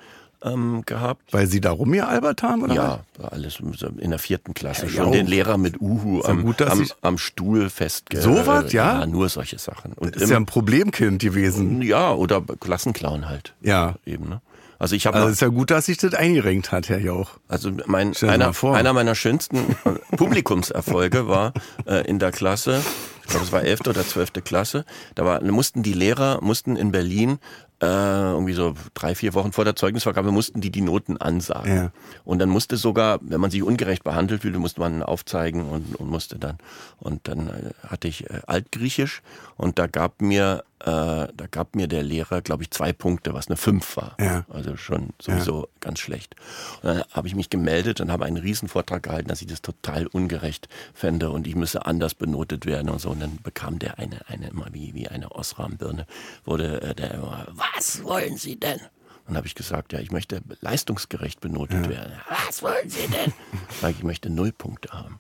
[0.44, 1.34] ähm, gehabt.
[1.34, 2.74] Weil Sie da rumgealbert haben, oder?
[2.74, 3.60] Ja, war alles
[3.98, 4.88] in der vierten Klasse.
[4.88, 8.22] Ja, schon den Lehrer mit Uhu am, gut, am, am Stuhl festge...
[8.22, 9.00] So was, ja?
[9.00, 9.94] Ja, nur solche Sachen.
[9.94, 11.82] Und Ist ja ein Problemkind gewesen.
[11.82, 13.54] Ja, oder Klassenclown halt.
[13.62, 13.96] Ja.
[14.06, 14.42] Eben, ne?
[14.80, 17.32] Also ich habe Also ist ja gut, dass sich das eingerenkt hat, Herr Jauch.
[17.50, 19.76] also mein einer, einer meiner schönsten
[20.16, 21.54] Publikumserfolge war
[21.86, 22.82] äh, in der Klasse,
[23.30, 23.82] ich glaube es war 11.
[23.82, 24.44] oder 12.
[24.44, 27.38] Klasse, da war, da mussten die Lehrer mussten in Berlin
[27.80, 31.76] äh, irgendwie so drei, vier Wochen vor der Zeugnisvergabe mussten die die Noten ansagen.
[31.76, 31.92] Ja.
[32.26, 36.10] Und dann musste sogar, wenn man sich ungerecht behandelt fühlte, musste man aufzeigen und, und
[36.10, 36.58] musste dann.
[36.98, 39.22] Und dann äh, hatte ich äh, Altgriechisch
[39.56, 43.48] und da gab mir, äh, da gab mir der Lehrer, glaube ich, zwei Punkte, was
[43.48, 44.16] eine Fünf war.
[44.20, 44.46] Ja.
[44.50, 46.36] Also schon sowieso ganz schlecht.
[46.82, 50.08] Und dann habe ich mich gemeldet und habe einen Vortrag gehalten, dass ich das total
[50.08, 53.10] ungerecht fände und ich müsse anders benotet werden und so.
[53.10, 56.06] Und dann bekam der eine, eine immer wie, wie eine Osram-Birne,
[56.46, 58.80] wurde äh, der immer, was wollen Sie denn?
[59.28, 62.14] Dann habe ich gesagt, ja, ich möchte leistungsgerecht benotet werden.
[62.48, 63.32] Was wollen Sie denn?
[63.80, 65.20] Sag ich, ich möchte null Punkte haben.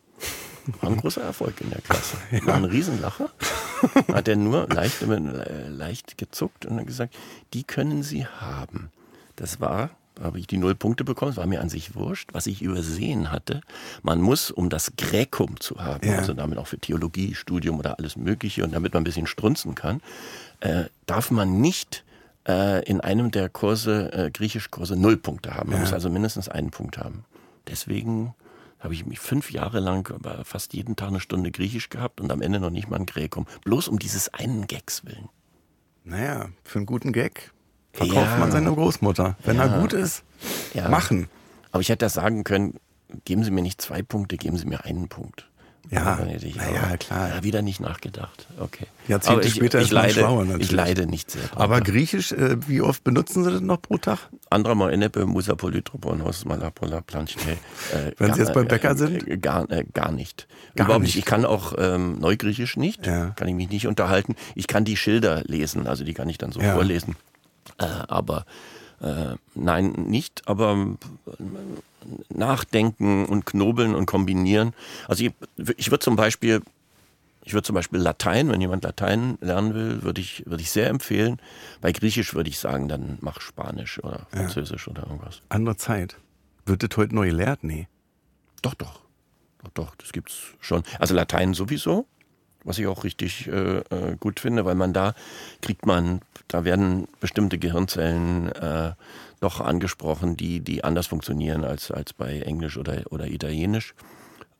[0.81, 2.17] War ein großer Erfolg in der Klasse.
[2.45, 3.29] War ein Riesenlacher.
[4.11, 7.15] Hat er nur leicht, äh, leicht gezuckt und dann gesagt,
[7.53, 8.91] die können Sie haben.
[9.35, 12.29] Das war, habe ich die null Punkte bekommen, das war mir an sich wurscht.
[12.33, 13.61] Was ich übersehen hatte,
[14.03, 16.17] man muss, um das Gräkum zu haben, Ja.
[16.17, 19.75] also damit auch für Theologie, Studium oder alles Mögliche und damit man ein bisschen strunzen
[19.75, 20.01] kann,
[20.59, 22.03] äh, darf man nicht
[22.47, 25.71] äh, in einem der Kurse, äh, Griechischkurse, null Punkte haben.
[25.71, 27.23] Man muss also mindestens einen Punkt haben.
[27.67, 28.33] Deswegen
[28.79, 30.11] habe ich mich fünf Jahre lang
[30.43, 33.45] fast jeden Tag eine Stunde Griechisch gehabt und am Ende noch nicht mal ein Gräkum.
[33.65, 35.29] Bloß um dieses einen Gags willen.
[36.05, 37.51] Naja, für einen guten Gag
[37.93, 38.37] verkauft Ja.
[38.37, 39.35] man seine Großmutter.
[39.43, 39.65] Wenn Ja.
[39.65, 40.23] er gut ist,
[40.73, 40.87] Ja.
[40.89, 41.27] machen.
[41.71, 42.79] Aber ich hätte das sagen können,
[43.25, 45.49] geben Sie mir nicht zwei Punkte, geben Sie mir einen Punkt.
[45.91, 47.29] Ja, aber- ja, klar.
[47.29, 48.47] Ja, wieder nicht nachgedacht.
[48.59, 48.85] Okay.
[49.07, 50.67] Jahrzehnte Aber ich, später ich ist leide, schlauer natürlich.
[50.67, 51.41] Ich leide nicht sehr.
[51.41, 51.59] drunter.
[51.61, 54.19] Aber Griechisch, äh, wie oft benutzen Sie das noch pro Tag?
[54.51, 57.53] Andra mal Enepe, Musa Polytropon, Hos Malapola, Planchne.
[57.93, 59.27] Äh, Wenn Sie jetzt beim Bäcker äh, sind?
[59.27, 60.47] Äh, gar, äh, gar nicht.
[60.75, 61.15] Gar Überhaupt nicht.
[61.17, 63.31] Ich kann auch ähm, Neugriechisch nicht, Ja.
[63.31, 64.35] kann ich mich nicht unterhalten.
[64.53, 66.75] Ich kann die Schilder lesen, also die kann ich dann so Ja.
[66.75, 67.15] vorlesen.
[67.79, 68.45] Äh, aber
[69.55, 70.97] nein, nicht, aber
[72.29, 74.73] nachdenken und knobeln und kombinieren.
[75.07, 75.33] Also ich,
[75.77, 76.61] ich würde zum Beispiel
[77.49, 80.87] ich würde zum Beispiel Latein, wenn jemand Latein lernen will, würde ich, würde ich sehr
[80.87, 81.41] empfehlen.
[81.81, 84.91] Bei Griechisch würde ich sagen, dann mach Spanisch oder Französisch ja.
[84.91, 85.41] oder irgendwas.
[85.49, 86.17] Andere Zeit.
[86.67, 87.63] Wird das heute neu gelehrt?
[87.63, 87.87] Nee.
[88.61, 89.01] Doch, doch.
[89.63, 90.83] Doch, doch, das gibt's schon.
[90.99, 92.05] Also Latein sowieso,
[92.63, 95.15] was ich auch richtig äh, äh, gut finde, weil man da
[95.61, 98.93] kriegt man, da werden bestimmte Gehirnzellen äh,
[99.39, 103.93] doch angesprochen, die, die anders funktionieren als, als bei Englisch oder, oder Italienisch.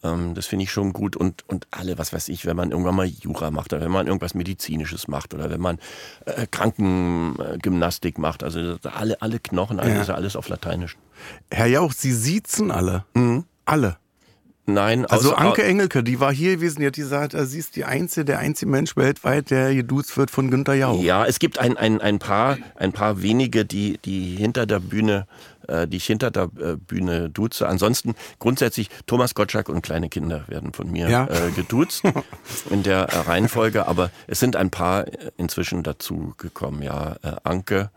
[0.03, 1.15] Ähm, das finde ich schon gut.
[1.15, 4.07] Und, und alle, was weiß ich, wenn man irgendwann mal Jura macht oder wenn man
[4.07, 5.79] irgendwas Medizinisches macht oder wenn man
[6.25, 10.15] äh, Krankengymnastik macht, also alle, alle Knochen, alles, ja.
[10.15, 10.97] alles auf Lateinisch.
[11.51, 13.05] Herr Jauch, Sie siezen alle.
[13.13, 13.45] Mhm.
[13.65, 13.97] Alle.
[14.73, 18.25] Nein, also Anke Engelke, die war hier gewesen, die hat gesagt, sie ist die einzige,
[18.25, 21.01] der einzige Mensch weltweit, der geduzt wird von Günter Jauch.
[21.01, 25.25] Ja, es gibt ein, ein, ein, paar, ein paar wenige, die, die hinter der Bühne
[25.69, 27.67] äh, die ich hinter der äh, Bühne duze.
[27.67, 31.27] Ansonsten grundsätzlich Thomas Gottschalk und kleine Kinder werden von mir ja.
[31.27, 32.03] äh, geduzt
[32.69, 35.05] in der äh, Reihenfolge, aber es sind ein paar
[35.37, 36.81] inzwischen dazu gekommen.
[36.81, 37.91] Ja, äh, Anke,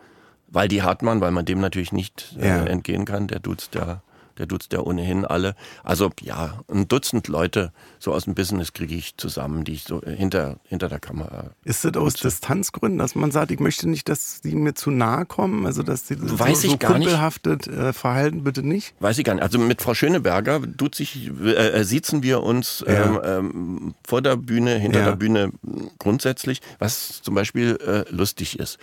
[0.48, 2.64] Waldi Hartmann, weil man dem natürlich nicht äh, ja.
[2.64, 4.02] entgehen kann, der duzt ja
[4.38, 5.54] der duzt ja ohnehin alle.
[5.84, 10.00] Also ja, ein Dutzend Leute so aus dem Business kriege ich zusammen, die ich so
[10.00, 11.50] hinter, hinter der Kamera.
[11.64, 15.26] Ist das aus Distanzgründen, dass man sagt, ich möchte nicht, dass sie mir zu nahe
[15.26, 15.66] kommen?
[15.66, 18.94] Also dass sie Weiß so, so kumpelhaftet äh, verhalten, bitte nicht?
[19.00, 19.42] Weiß ich gar nicht.
[19.42, 23.04] Also mit Frau Schöneberger tut sich, äh, äh, siezen wir uns ja.
[23.04, 25.04] ähm, ähm, vor der Bühne, hinter ja.
[25.06, 25.52] der Bühne
[25.98, 28.78] grundsätzlich, was zum Beispiel äh, lustig ist.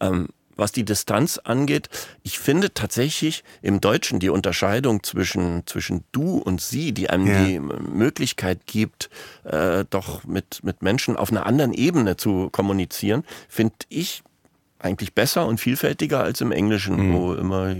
[0.00, 1.88] Ähm, was die Distanz angeht,
[2.22, 7.44] ich finde tatsächlich im Deutschen die Unterscheidung zwischen, zwischen du und sie, die einem ja.
[7.44, 9.10] die Möglichkeit gibt,
[9.44, 14.22] äh, doch mit, mit Menschen auf einer anderen Ebene zu kommunizieren, finde ich
[14.78, 17.14] eigentlich besser und vielfältiger als im Englischen, mhm.
[17.14, 17.74] wo immer,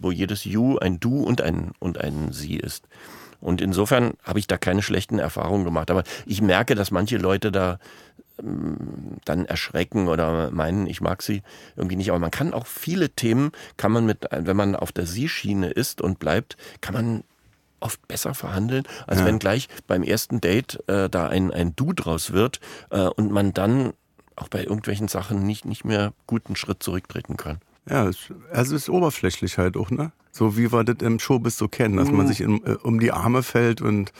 [0.00, 2.84] wo jedes You ein Du und ein, und ein Sie ist.
[3.40, 5.90] Und insofern habe ich da keine schlechten Erfahrungen gemacht.
[5.90, 7.78] Aber ich merke, dass manche Leute da
[9.24, 11.42] dann erschrecken oder meinen, ich mag sie
[11.76, 12.10] irgendwie nicht.
[12.10, 16.00] Aber man kann auch viele Themen, kann man mit, wenn man auf der Sie-Schiene ist
[16.00, 17.24] und bleibt, kann man
[17.80, 19.26] oft besser verhandeln, als ja.
[19.26, 23.54] wenn gleich beim ersten Date äh, da ein, ein Du draus wird äh, und man
[23.54, 23.92] dann
[24.36, 27.60] auch bei irgendwelchen Sachen nicht, nicht mehr guten Schritt zurücktreten kann.
[27.88, 30.12] Ja, also es ist oberflächlich halt auch, ne?
[30.30, 32.28] So wie wir das im Showbiz so kennen, dass man mhm.
[32.28, 34.12] sich in, äh, um die Arme fällt und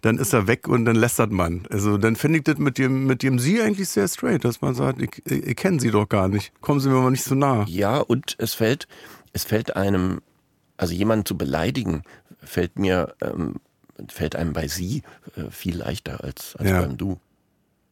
[0.00, 1.66] dann ist er weg und dann lästert man.
[1.70, 4.74] Also dann finde ich das mit dem, mit dem Sie eigentlich sehr straight, dass man
[4.74, 6.52] sagt, ich, ich, ich kenne Sie doch gar nicht.
[6.60, 7.64] Kommen Sie mir mal nicht so nah.
[7.68, 8.88] Ja, und es fällt,
[9.32, 10.22] es fällt einem,
[10.76, 12.02] also jemanden zu beleidigen,
[12.42, 13.56] fällt mir, ähm,
[14.08, 15.02] fällt einem bei Sie
[15.36, 16.80] äh, viel leichter als, als ja.
[16.80, 17.20] beim Du.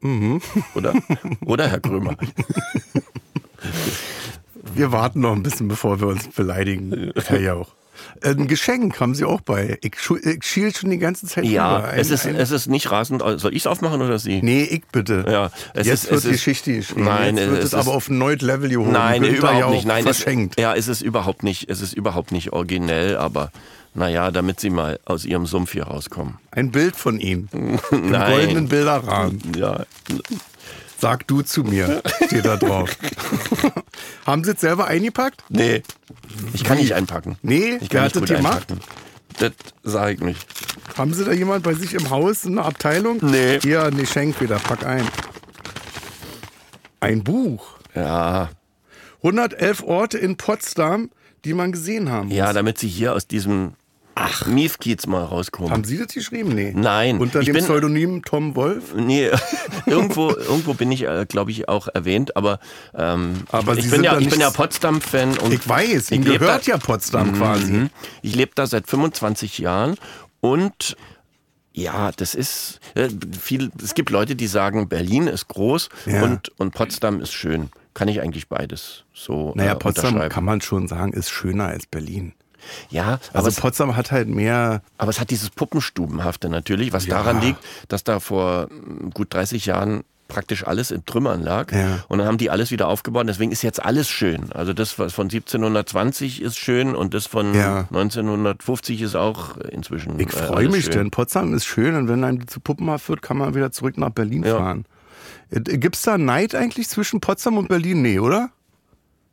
[0.01, 0.41] Mhm.
[0.75, 0.95] Oder?
[1.45, 2.17] Oder, Herr Krömer?
[4.75, 7.69] Wir warten noch ein bisschen, bevor wir uns beleidigen, Herr Jauch.
[8.23, 9.79] Ein Geschenk haben Sie auch bei.
[9.83, 12.91] Ich, ich schiel schon die ganze Zeit Ja, ein, es, ist, ein, es ist nicht
[12.91, 13.23] rasend.
[13.23, 14.41] Soll ich es aufmachen oder Sie?
[14.43, 15.25] Nee, ich bitte.
[15.29, 17.05] Ja, es Jetzt ist, wird es Geschichte geschrieben.
[17.05, 18.93] Nein, Jetzt wird es, es aber auf ein neues Level gehoben.
[18.93, 19.87] Nein, überhaupt ja nicht.
[19.87, 20.55] Nein, verschenkt.
[20.57, 21.69] Es, ja, es ist überhaupt nicht.
[21.69, 23.51] Es ist überhaupt nicht originell, aber
[23.95, 26.39] naja, damit Sie mal aus Ihrem Sumpf hier rauskommen.
[26.51, 27.49] Ein Bild von Ihnen.
[27.91, 29.41] Im goldenen Bilderrahmen.
[29.57, 29.85] Ja.
[31.01, 32.91] Sag du zu mir, steht da drauf.
[34.27, 35.45] Haben Sie es selber eingepackt?
[35.49, 35.83] Nee.
[36.53, 37.39] Ich kann nicht einpacken.
[37.43, 38.67] Nee, ich kann wer hat das gemacht?
[39.39, 39.53] Das
[39.85, 40.47] sage ich nicht.
[40.97, 43.19] Haben Sie da jemand bei sich im Haus, eine Abteilung?
[43.21, 43.61] Nee.
[43.61, 45.07] Hier, nee, schenk wieder, pack ein.
[46.99, 47.77] Ein Buch.
[47.95, 48.51] Ja.
[49.19, 51.11] 111 Orte in Potsdam,
[51.45, 52.37] die man gesehen haben muss.
[52.37, 53.75] Ja, damit Sie hier aus diesem
[54.21, 55.71] Ach, Miefkiez mal rauskommen.
[55.71, 56.53] Haben Sie das geschrieben?
[56.53, 56.73] Nee.
[56.75, 57.21] Nein.
[57.21, 58.95] Unter dem bin, Pseudonym Tom Wolf?
[58.97, 59.31] Nee,
[59.87, 62.59] irgendwo, irgendwo bin ich, äh, glaube ich, auch erwähnt, aber,
[62.97, 65.39] ähm, aber ich, bin ja, ich bin ja Potsdam-Fan.
[65.53, 67.73] Ich weiß, Ihnen gehört da, ja Potsdam quasi.
[67.73, 67.91] Mhm.
[68.23, 69.95] Ich lebe da seit 25 Jahren
[70.41, 70.97] und
[71.73, 73.09] ja, das ist äh,
[73.41, 73.71] viel.
[73.81, 76.25] Es gibt Leute, die sagen, Berlin ist groß ja.
[76.25, 77.71] und, und Potsdam ist schön.
[77.95, 81.87] Kann ich eigentlich beides so Naja, äh, Potsdam kann man schon sagen, ist schöner als
[81.87, 82.33] Berlin.
[82.91, 84.83] Ja, also Potsdam hat halt mehr.
[84.97, 87.17] Aber es hat dieses Puppenstubenhafte natürlich, was ja.
[87.17, 91.73] daran liegt, dass da vor hm, gut 30 Jahren praktisch alles in Trümmern lag.
[91.73, 92.05] Ja.
[92.09, 93.27] Und dann haben die alles wieder aufgebaut.
[93.27, 94.53] Deswegen ist jetzt alles schön.
[94.53, 97.89] Also das was von 1720 ist schön und das von ja.
[97.91, 100.21] 1950 ist auch inzwischen.
[100.21, 100.95] Ich äh, freue mich, schön.
[100.95, 104.11] denn Potsdam ist schön und wenn einem zu puppenhaft wird, kann man wieder zurück nach
[104.11, 104.59] Berlin ja.
[104.59, 104.85] fahren.
[105.51, 108.03] Äh, Gibt es da Neid eigentlich zwischen Potsdam und Berlin?
[108.03, 108.51] Nee, oder?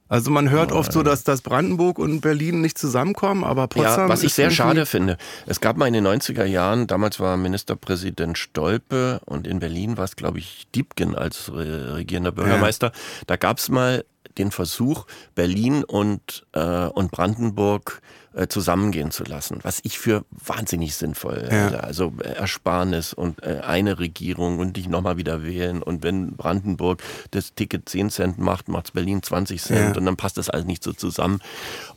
[0.07, 4.01] Also man hört oft so, dass, dass Brandenburg und Berlin nicht zusammenkommen, aber Potsdam.
[4.01, 5.17] Ja, was ich sehr schade finde.
[5.47, 10.03] Es gab mal in den 90er Jahren, damals war Ministerpräsident Stolpe und in Berlin war
[10.03, 12.87] es, glaube ich, Diebken als regierender Bürgermeister.
[12.87, 13.23] Ja.
[13.25, 14.05] Da gab es mal
[14.37, 20.95] den Versuch, Berlin und, äh, und Brandenburg äh, zusammengehen zu lassen, was ich für wahnsinnig
[20.95, 21.57] sinnvoll ja.
[21.57, 21.83] halte.
[21.83, 25.81] Also äh, Ersparnis und äh, eine Regierung und dich nochmal wieder wählen.
[25.81, 29.99] Und wenn Brandenburg das Ticket 10 Cent macht, macht Berlin 20 Cent ja.
[29.99, 31.39] und dann passt das alles nicht so zusammen.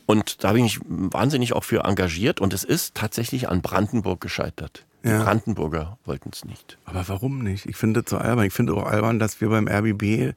[0.05, 4.21] Und da habe ich mich wahnsinnig auch für engagiert und es ist tatsächlich an Brandenburg
[4.21, 4.85] gescheitert.
[5.03, 5.23] Die ja.
[5.23, 6.77] Brandenburger wollten es nicht.
[6.85, 7.65] Aber warum nicht?
[7.65, 8.45] Ich finde das so albern.
[8.45, 10.35] Ich finde auch albern, dass wir beim RBB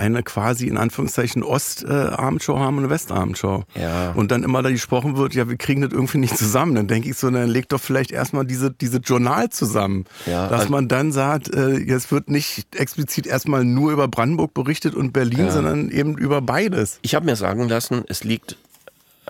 [0.00, 3.64] eine quasi in Anführungszeichen Ostabendshow haben und eine Westabendshow.
[3.74, 4.12] Ja.
[4.12, 6.74] Und dann immer da gesprochen wird, ja, wir kriegen das irgendwie nicht zusammen.
[6.74, 10.06] Dann denke ich so, dann legt doch vielleicht erstmal diese, diese Journal zusammen.
[10.26, 14.54] Ja, dass also man dann sagt, äh, es wird nicht explizit erstmal nur über Brandenburg
[14.54, 15.50] berichtet und Berlin, ja.
[15.50, 16.98] sondern eben über beides.
[17.02, 18.56] Ich habe mir sagen lassen, es liegt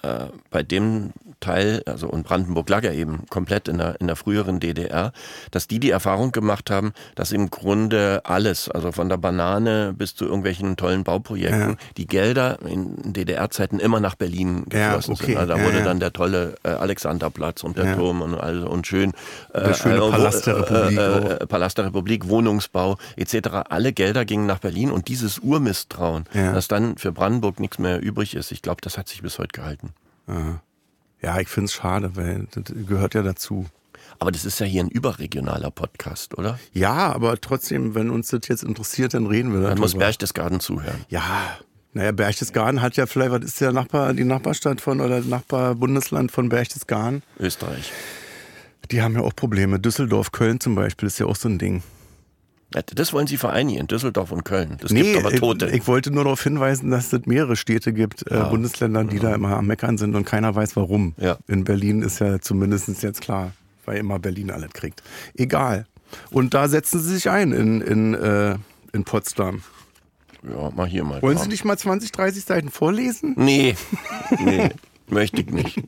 [0.03, 4.17] äh, bei dem Teil, also und Brandenburg lag ja eben komplett in der, in der
[4.17, 5.13] früheren DDR,
[5.51, 10.15] dass die die Erfahrung gemacht haben, dass im Grunde alles, also von der Banane bis
[10.15, 11.77] zu irgendwelchen tollen Bauprojekten, ja.
[11.97, 15.27] die Gelder in DDR-Zeiten immer nach Berlin geflossen ja, okay.
[15.27, 15.37] sind.
[15.39, 18.87] Also da ja, wurde dann der tolle äh, Alexanderplatz und der Turm und, also, und
[18.87, 19.13] schön
[19.53, 23.49] äh, der schöne äh, Palast der Republik, äh, Palast der Republik, Wohnungsbau etc.
[23.69, 28.35] Alle Gelder gingen nach Berlin und dieses Urmisstrauen, dass dann für Brandenburg nichts mehr übrig
[28.35, 29.90] ist, ich glaube, das hat sich bis heute gehalten.
[30.31, 30.63] Aha.
[31.23, 33.67] Ja, ich finde es schade, weil das gehört ja dazu.
[34.19, 36.59] Aber das ist ja hier ein überregionaler Podcast, oder?
[36.73, 39.71] Ja, aber trotzdem, wenn uns das jetzt interessiert, dann reden wir darüber.
[39.71, 41.05] Dann muss Berchtesgaden zuhören.
[41.09, 41.59] Ja,
[41.93, 46.49] naja, Berchtesgaden hat ja vielleicht, was ist der Nachbar, die Nachbarstadt von oder Nachbarbundesland von
[46.49, 47.23] Berchtesgaden?
[47.39, 47.93] Österreich.
[48.91, 49.79] Die haben ja auch Probleme.
[49.79, 51.83] Düsseldorf, Köln zum Beispiel ist ja auch so ein Ding.
[52.71, 54.77] Das wollen Sie vereinigen, Düsseldorf und Köln.
[54.81, 55.67] Das nee, gibt aber Tote.
[55.67, 58.47] Ich, ich, wollte nur darauf hinweisen, dass es mehrere Städte gibt, äh, ja.
[58.47, 59.23] äh, Bundesländer, die ja.
[59.23, 61.15] da immer am Meckern sind und keiner weiß warum.
[61.17, 61.39] Ja.
[61.49, 63.53] In Berlin ist ja zumindest jetzt klar,
[63.87, 65.03] weil immer Berlin alles kriegt.
[65.35, 65.87] Egal.
[66.31, 68.57] Und da setzen Sie sich ein in, in, äh,
[68.93, 69.63] in Potsdam.
[70.49, 71.21] Ja, mal hier mal.
[71.23, 73.35] Wollen Sie nicht mal 20, 30 Seiten vorlesen?
[73.37, 73.77] Nee,
[74.39, 74.71] nee,
[75.09, 75.83] möchte ich nicht.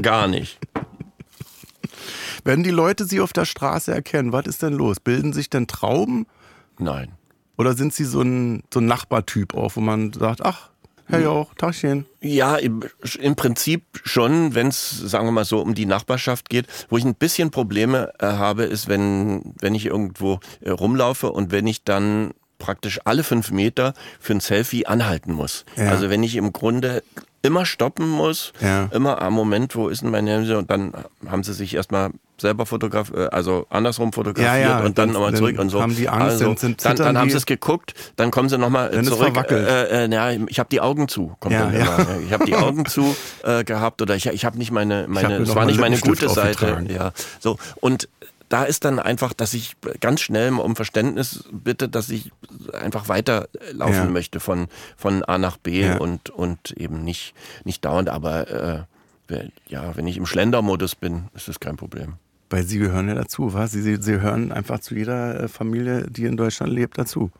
[0.00, 0.58] Gar nicht.
[2.44, 5.00] Wenn die Leute sie auf der Straße erkennen, was ist denn los?
[5.00, 6.26] Bilden sich denn Trauben?
[6.78, 7.12] Nein.
[7.56, 10.70] Oder sind sie so ein, so ein Nachbartyp auch, wo man sagt, ach,
[11.06, 12.06] Herr Jauch, Tagchen.
[12.20, 12.82] Ja, im,
[13.20, 16.66] im Prinzip schon, wenn es, sagen wir mal so, um die Nachbarschaft geht.
[16.88, 21.52] Wo ich ein bisschen Probleme äh, habe, ist, wenn, wenn ich irgendwo äh, rumlaufe und
[21.52, 25.66] wenn ich dann praktisch alle fünf Meter für ein Selfie anhalten muss.
[25.76, 25.90] Ja.
[25.90, 27.02] Also wenn ich im Grunde
[27.44, 28.88] immer stoppen muss, ja.
[28.92, 30.54] immer am Moment, wo ist denn mein Handy?
[30.54, 30.92] Und dann
[31.28, 35.34] haben sie sich erstmal selber fotografiert, äh, also andersrum fotografiert ja, ja, und dann nochmal
[35.34, 35.80] zurück und so.
[35.80, 38.90] Haben die Angst, also, sind, dann, dann haben sie es geguckt, dann kommen sie nochmal
[39.04, 39.36] zurück.
[39.50, 42.06] Äh, äh, ja, ich habe die Augen zu, kommt ja, ja.
[42.26, 45.54] Ich habe die Augen zu äh, gehabt oder ich, ich habe nicht meine, meine es
[45.54, 46.84] war nicht meine gute Seite.
[46.88, 48.08] Ja, so und
[48.48, 52.30] da ist dann einfach, dass ich ganz schnell um Verständnis bitte, dass ich
[52.72, 54.10] einfach weiterlaufen ja.
[54.10, 55.96] möchte von, von A nach B ja.
[55.98, 58.86] und, und eben nicht, nicht dauernd, aber
[59.30, 62.14] äh, ja, wenn ich im Schlendermodus bin, ist das kein Problem.
[62.50, 63.72] Weil Sie gehören ja dazu, was?
[63.72, 67.30] Sie, Sie, Sie hören einfach zu jeder äh, Familie, die in Deutschland lebt, dazu.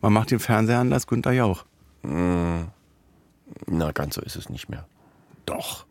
[0.00, 1.64] Man macht den Fernseher an, das Günther Jauch.
[2.02, 2.68] Hm.
[3.66, 4.86] Na, ganz so ist es nicht mehr.
[5.44, 5.86] Doch.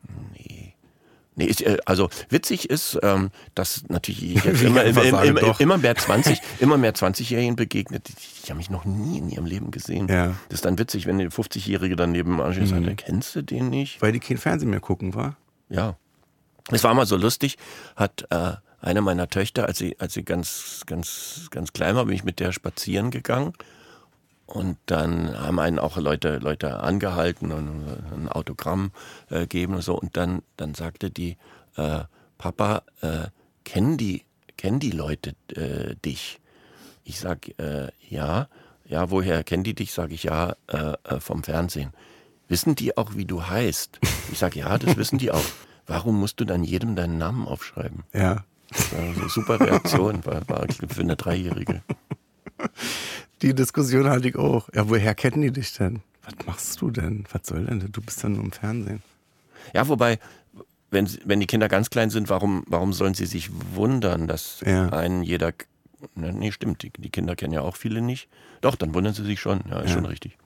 [1.36, 1.46] Nee.
[1.46, 6.40] Ich, äh, also witzig ist, ähm, dass natürlich jetzt immer, immer, immer, immer, mehr 20,
[6.60, 8.14] immer mehr 20-Jährigen begegnet, die,
[8.46, 10.08] die haben mich noch nie in ihrem Leben gesehen.
[10.08, 10.28] Ja.
[10.50, 12.86] Das ist dann witzig, wenn der 50-Jährige daneben ansteht und mhm.
[12.86, 14.02] sagt, kennst du den nicht?
[14.02, 15.36] Weil die kein Fernsehen mehr gucken, war?
[15.70, 15.98] Ja.
[16.72, 17.58] Es war mal so lustig,
[17.96, 22.16] hat äh, eine meiner Töchter, als sie, als sie ganz, ganz, ganz klein war, bin
[22.16, 23.54] ich mit der spazieren gegangen.
[24.46, 28.92] Und dann haben einen auch Leute, Leute angehalten und ein Autogramm
[29.30, 30.00] äh, gegeben und so.
[30.00, 31.38] Und dann, dann sagte die,
[31.78, 32.02] äh,
[32.38, 33.28] Papa, äh,
[33.64, 34.24] kennen die,
[34.58, 36.40] kennen die Leute äh, dich?
[37.04, 38.48] Ich sag, äh, ja.
[38.88, 39.94] Ja, woher kennen die dich?
[39.94, 41.92] Sage ich, ja, äh, äh, vom Fernsehen.
[42.48, 44.00] Wissen die auch, wie du heißt?
[44.32, 45.46] Ich sage, ja, das wissen die auch.
[45.88, 48.04] Warum musst du dann jedem deinen Namen aufschreiben?
[48.14, 48.46] Ja.
[48.96, 51.82] Also super Reaktion, war, war für eine Dreijährige.
[53.42, 54.70] Die Diskussion hatte ich auch.
[54.74, 56.02] Ja, woher kennen die dich denn?
[56.24, 57.26] Was machst du denn?
[57.32, 57.92] Was soll denn?
[57.92, 59.04] Du bist dann nur im Fernsehen.
[59.74, 60.20] Ja, wobei,
[60.90, 64.90] wenn, wenn die Kinder ganz klein sind, warum, warum sollen sie sich wundern, dass ja.
[64.90, 65.54] einen jeder.
[66.16, 68.30] Nee, stimmt, die, die, Kinder kennen ja auch viele nicht.
[68.62, 69.62] Doch, dann wundern sie sich schon.
[69.70, 69.96] Ja, ist ja.
[69.96, 70.38] schon richtig.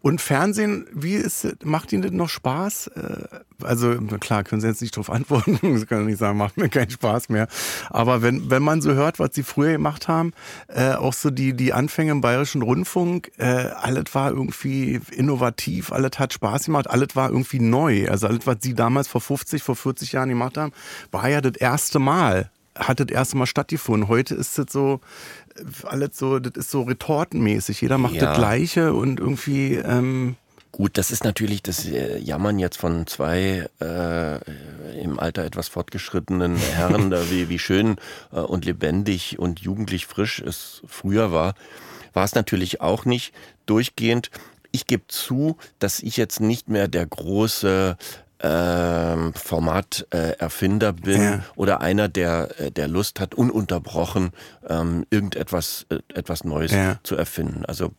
[0.00, 2.88] Und Fernsehen, wie ist, macht Ihnen das noch Spaß?
[2.88, 3.26] Äh,
[3.62, 5.58] also klar, können Sie jetzt nicht darauf antworten.
[5.78, 7.48] Sie können nicht sagen, macht mir keinen Spaß mehr.
[7.90, 10.32] Aber wenn, wenn man so hört, was Sie früher gemacht haben,
[10.68, 16.18] äh, auch so die, die Anfänge im Bayerischen Rundfunk, äh, alles war irgendwie innovativ, alles
[16.18, 18.08] hat Spaß gemacht, alles war irgendwie neu.
[18.08, 20.72] Also alles, was Sie damals vor 50, vor 40 Jahren gemacht haben,
[21.10, 24.08] war ja das erste Mal hat das erste Mal stattgefunden.
[24.08, 25.00] Heute ist das so,
[25.84, 27.80] alles so, das ist so retortenmäßig.
[27.80, 28.26] Jeder macht Ja.
[28.26, 30.36] das Gleiche und irgendwie, ähm,
[30.74, 36.56] Gut, das ist natürlich das äh, Jammern jetzt von zwei äh, im Alter etwas fortgeschrittenen
[36.56, 37.96] Herren, da wie, wie schön
[38.32, 41.54] äh, und lebendig und jugendlich frisch es früher war,
[42.14, 43.34] war es natürlich auch nicht
[43.66, 44.30] durchgehend.
[44.70, 47.98] Ich gebe zu, dass ich jetzt nicht mehr der große
[48.42, 51.44] ähm, Formaterfinder bin Ja.
[51.56, 54.32] oder einer, der, äh, der Lust hat, ununterbrochen
[54.68, 56.98] ähm, irgendetwas äh, etwas Neues Ja.
[57.02, 57.64] zu erfinden.
[57.66, 57.92] Also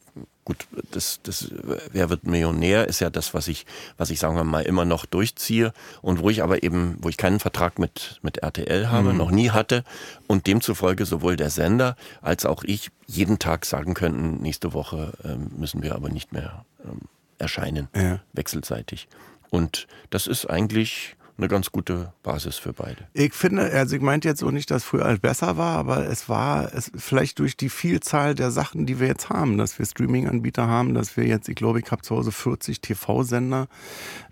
[0.46, 1.50] gut, das, das
[1.94, 3.66] Wer wird Millionär ist ja das, was ich,
[3.98, 5.72] was ich sagen wir mal immer noch durchziehe
[6.02, 9.52] und wo ich aber eben, wo ich keinen Vertrag mit, mit RTL habe, noch nie
[9.52, 9.86] hatte
[10.28, 15.52] und demzufolge sowohl der Sender als auch ich jeden Tag sagen könnten, nächste Woche ähm,
[15.58, 17.00] müssen wir aber nicht mehr ähm,
[17.38, 18.20] erscheinen, Ja.
[18.34, 19.08] wechselseitig.
[19.54, 23.08] Und das ist eigentlich eine ganz gute Basis für beide.
[23.14, 26.30] Ich finde, also ich meinte jetzt auch nicht, dass früher alles besser war, aber es
[26.30, 30.68] war es vielleicht durch die Vielzahl der Sachen, die wir jetzt haben, dass wir Streaming-Anbieter
[30.68, 33.68] haben, dass wir jetzt, ich glaube, ich habe zu Hause 40 TV-Sender,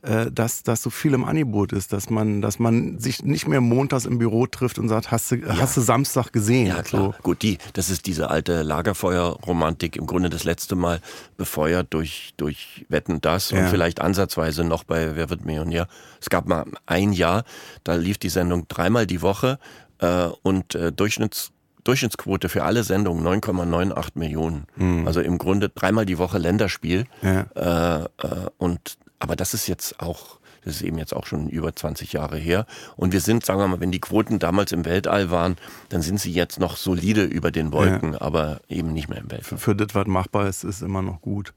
[0.04, 3.62] äh, dass das so viel im Angebot ist, dass man, dass man sich nicht mehr
[3.62, 6.68] montags im Büro trifft und sagt, hast du, hast du Samstag gesehen?
[6.68, 7.16] Ja, klar.
[7.24, 11.02] Gut, die, das ist diese alte Lagerfeuerromantik, im Grunde das letzte Mal
[11.38, 13.68] befeuert durch, durch Wetten das und Ja.
[13.68, 15.88] vielleicht ansatzweise noch bei Wer wird Millionär.
[16.20, 17.44] Es gab mal ein Jahr,
[17.84, 19.58] da lief die Sendung dreimal die Woche
[20.00, 21.52] äh, und äh, Durchschnitts
[21.84, 24.68] Durchschnittsquote für alle Sendungen 9,98 Millionen.
[25.08, 27.06] Also im Grunde dreimal die Woche Länderspiel.
[27.24, 27.48] Ja.
[27.56, 31.76] Äh, äh, und aber das ist jetzt auch, das ist eben jetzt auch schon über
[31.76, 32.66] 20 Jahre her.
[32.98, 35.58] Und wir sind, sagen wir mal, wenn die Quoten damals im Weltall waren,
[35.90, 39.58] dann sind sie jetzt noch solide über den Wolken, aber eben nicht mehr im Weltall.
[39.58, 41.54] Für das, was machbar ist, ist immer noch gut.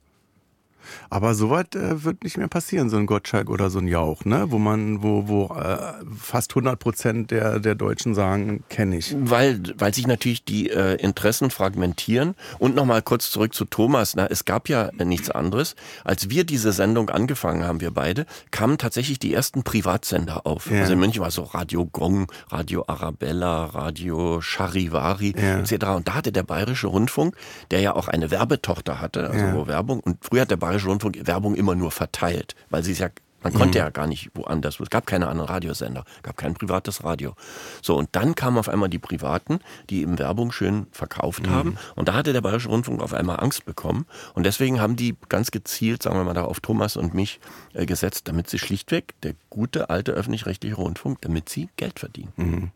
[1.10, 4.46] Aber sowas äh, wird nicht mehr passieren, so ein Gottschalk oder so ein Jauch, ne?
[4.50, 5.76] Wo man, wo, wo äh,
[6.18, 9.14] fast 100 Prozent der, der Deutschen sagen, kenne ich.
[9.18, 12.34] Weil, weil sich natürlich die äh, Interessen fragmentieren.
[12.58, 14.14] Und nochmal kurz zurück zu Thomas.
[14.16, 15.74] Na, es gab ja äh, nichts anderes.
[16.04, 20.70] Als wir diese Sendung angefangen haben, wir beide, kamen tatsächlich die ersten Privatsender auf.
[20.70, 20.80] Ja.
[20.80, 25.58] Also in München war so Radio Gong, Radio Arabella, Radio Charivari Ja.
[25.60, 25.72] etc.
[25.96, 27.36] Und da hatte der Bayerische Rundfunk,
[27.70, 29.66] der ja auch eine Werbetochter hatte, also Ja.
[29.66, 30.00] Werbung.
[30.00, 33.08] Und früher hat der Bayerische Rundfunk Werbung immer nur verteilt, weil sie es ja
[33.44, 34.80] man konnte ja gar nicht woanders.
[34.80, 37.34] Es gab keine anderen Radiosender, gab kein privates Radio.
[37.82, 39.60] So, und dann kamen auf einmal die Privaten,
[39.90, 41.76] die eben Werbung schön verkauft haben.
[41.94, 44.06] Und da hatte der Bayerische Rundfunk auf einmal Angst bekommen.
[44.32, 47.38] Und deswegen haben die ganz gezielt, sagen wir mal, da auf Thomas und mich
[47.74, 52.72] äh, gesetzt, damit sie schlichtweg, der gute alte öffentlich-rechtliche Rundfunk, damit sie Geld verdienen.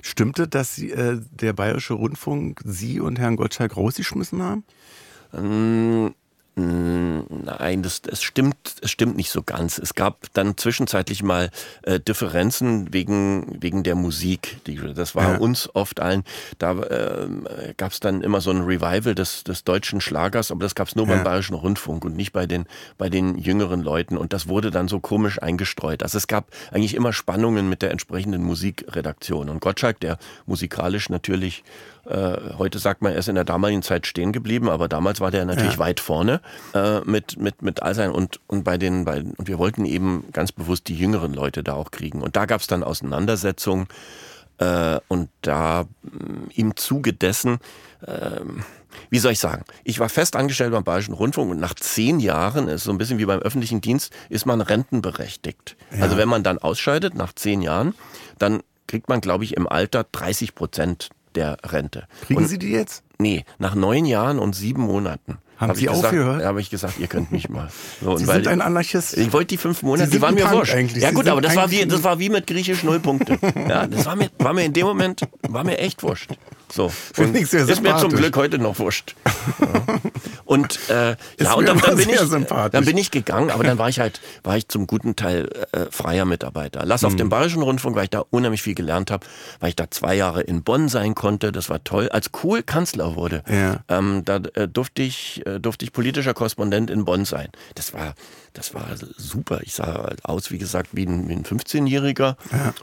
[0.00, 4.64] Stimmte, dass Sie, äh, der Bayerische Rundfunk Sie und Herrn Gottschalk rausgeschmissen haben?
[5.32, 6.14] Mm,
[6.56, 9.78] Nein, das, das stimmt, es stimmt nicht so ganz.
[9.78, 11.50] Es gab dann zwischenzeitlich mal
[11.82, 14.58] äh, Differenzen wegen, wegen der Musik.
[14.94, 15.38] Das war Ja.
[15.38, 16.22] uns oft allen.
[16.58, 20.76] Da ähm, gab es dann immer so ein Revival des, des deutschen Schlagers, aber das
[20.76, 21.16] gab es nur Ja.
[21.16, 22.66] beim Bayerischen Rundfunk und nicht bei den,
[22.98, 24.16] bei den jüngeren Leuten.
[24.16, 26.04] Und das wurde dann so komisch eingestreut.
[26.04, 29.48] Also es gab eigentlich immer Spannungen mit der entsprechenden Musikredaktion.
[29.48, 34.06] Und Gottschalk, der musikalisch natürlich äh, heute sagt man, er ist in der damaligen Zeit
[34.06, 35.78] stehen geblieben, aber damals war der natürlich Ja.
[35.78, 36.40] weit vorne
[36.74, 40.24] äh, mit, mit, mit all seinen und, und bei den, bei, und wir wollten eben
[40.32, 42.20] ganz bewusst die jüngeren Leute da auch kriegen.
[42.22, 43.86] Und da gab es dann Auseinandersetzungen
[44.58, 47.58] äh, und da mh, im Zuge dessen,
[48.06, 48.62] ähm,
[49.10, 52.68] wie soll ich sagen, ich war fest angestellt beim Bayerischen Rundfunk und nach zehn Jahren,
[52.68, 55.76] ist so ein bisschen wie beim öffentlichen Dienst, ist man rentenberechtigt.
[56.00, 57.94] Also wenn man dann ausscheidet nach zehn Jahren,
[58.38, 62.06] dann kriegt man, glaube ich, im Alter 30 Prozent der Rente.
[62.26, 63.02] Kriegen und, Sie die jetzt?
[63.18, 65.38] Nee, nach neun Jahren und sieben Monaten.
[65.56, 66.44] Haben hab Sie aufgehört?
[66.44, 67.68] habe ich gesagt, ihr könnt mich mal.
[68.02, 69.16] So, und Sie sind ein Anarchist.
[69.16, 70.74] ich wollte die fünf Monate, Sie die waren mir wurscht.
[70.74, 71.02] eigentlich.
[71.02, 73.38] Ja gut, aber das war wie das war wie mit griechisch Nullpunkte.
[73.68, 76.30] ja, das war mir war mir in dem Moment war mir echt wurscht.
[76.74, 78.10] So, sehr ist mir zum.
[78.10, 79.14] Glück heute noch wurscht.
[79.60, 80.00] Ja.
[80.44, 83.78] Und äh, Ist ja, und dann, dann bin ich dann bin ich gegangen, aber dann
[83.78, 86.82] war ich halt war ich zum guten Teil äh, freier Mitarbeiter.
[86.84, 87.06] Lass Mhm.
[87.08, 89.24] auf dem Bayerischen Rundfunk, weil ich da unheimlich viel gelernt habe,
[89.60, 92.08] weil ich da zwei Jahre in Bonn sein konnte, das war toll.
[92.08, 93.80] Als Kohl Kanzler wurde, Ja.
[93.88, 97.48] ähm, da äh, durfte ich äh, durfte ich politischer Korrespondent in Bonn sein.
[97.76, 98.14] Das war
[98.54, 98.86] das war
[99.16, 99.60] super.
[99.62, 102.36] Ich sah aus, wie gesagt, wie ein, wie ein 15-Jähriger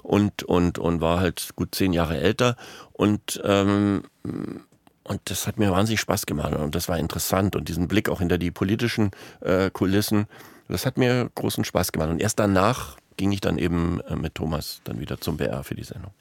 [0.03, 2.55] und und und war halt gut zehn Jahre älter
[2.93, 4.03] und ähm,
[5.03, 8.19] und das hat mir wahnsinnig Spaß gemacht und das war interessant und diesen Blick auch
[8.19, 9.11] hinter die politischen
[9.41, 10.27] äh, Kulissen,
[10.67, 12.09] das hat mir großen Spaß gemacht.
[12.09, 15.75] Und erst danach ging ich dann eben äh, mit Thomas dann wieder zum BR für
[15.75, 16.11] die Sendung.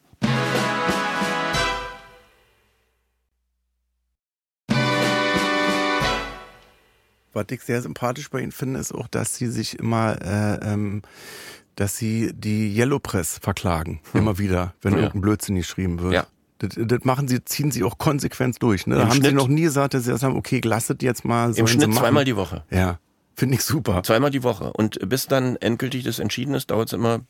[7.32, 11.02] Was ich sehr sympathisch bei Ihnen finde, ist auch, dass Sie sich immer äh, ähm,
[11.76, 14.98] dass sie die Yellow Press verklagen, immer wieder, wenn Hm.
[14.98, 15.04] Ja.
[15.06, 16.12] irgendein Blödsinn geschrieben wird.
[16.12, 16.26] Ja.
[16.58, 18.86] Das, das machen sie, ziehen sie auch konsequent durch.
[18.86, 18.96] Ne?
[18.96, 21.24] Da Im haben sie Schnitt- noch nie gesagt, dass sie das haben, okay, lasst jetzt
[21.24, 21.46] mal.
[21.46, 22.64] Im sollen sie Schnitt zweimal die Woche.
[22.70, 22.98] Ja,
[23.34, 24.02] finde ich super.
[24.02, 24.74] Zweimal die Woche.
[24.74, 27.20] Und bis dann endgültig das entschieden ist, dauert es immer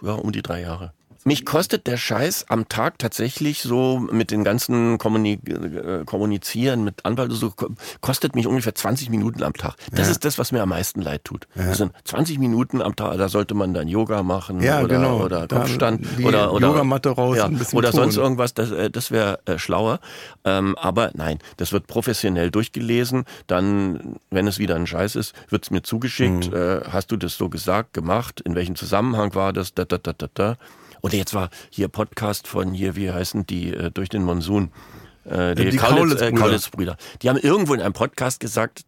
[0.00, 0.94] ja, um die drei Jahre.
[1.24, 7.04] Mich kostet der Scheiß am Tag tatsächlich so mit den ganzen Kommuni äh, Kommunizieren mit
[7.04, 7.68] Anwalt, so, ko-
[8.00, 9.74] kostet mich ungefähr 20 Minuten am Tag.
[9.92, 11.46] Das ist das, was mir am meisten leid tut.
[11.54, 15.20] Das sind 20 Minuten am Tag, da sollte man dann Yoga machen Ja, oder, genau.
[15.22, 18.22] oder Kopfstand oder, oder Yogamatte raus, ja, oder sonst tun.
[18.24, 20.00] irgendwas, das, äh, das wäre äh, schlauer.
[20.44, 23.24] Ähm, aber nein, das wird professionell durchgelesen.
[23.46, 26.50] Dann, wenn es wieder ein Scheiß ist, wird es mir zugeschickt.
[26.50, 26.56] Mhm.
[26.56, 28.40] Äh, hast du das so gesagt, gemacht?
[28.40, 29.74] In welchem Zusammenhang war das?
[29.74, 30.56] Da, da, da, da, da.
[31.02, 34.70] Oder jetzt war hier Podcast von hier, wie heißen die, äh, durch den Monsun.
[35.24, 36.40] Äh, die Kaulitz- äh, Kaulitz-Brüder.
[36.40, 36.96] Kaulitz-Brüder.
[37.22, 38.84] Die haben irgendwo in einem Podcast gesagt,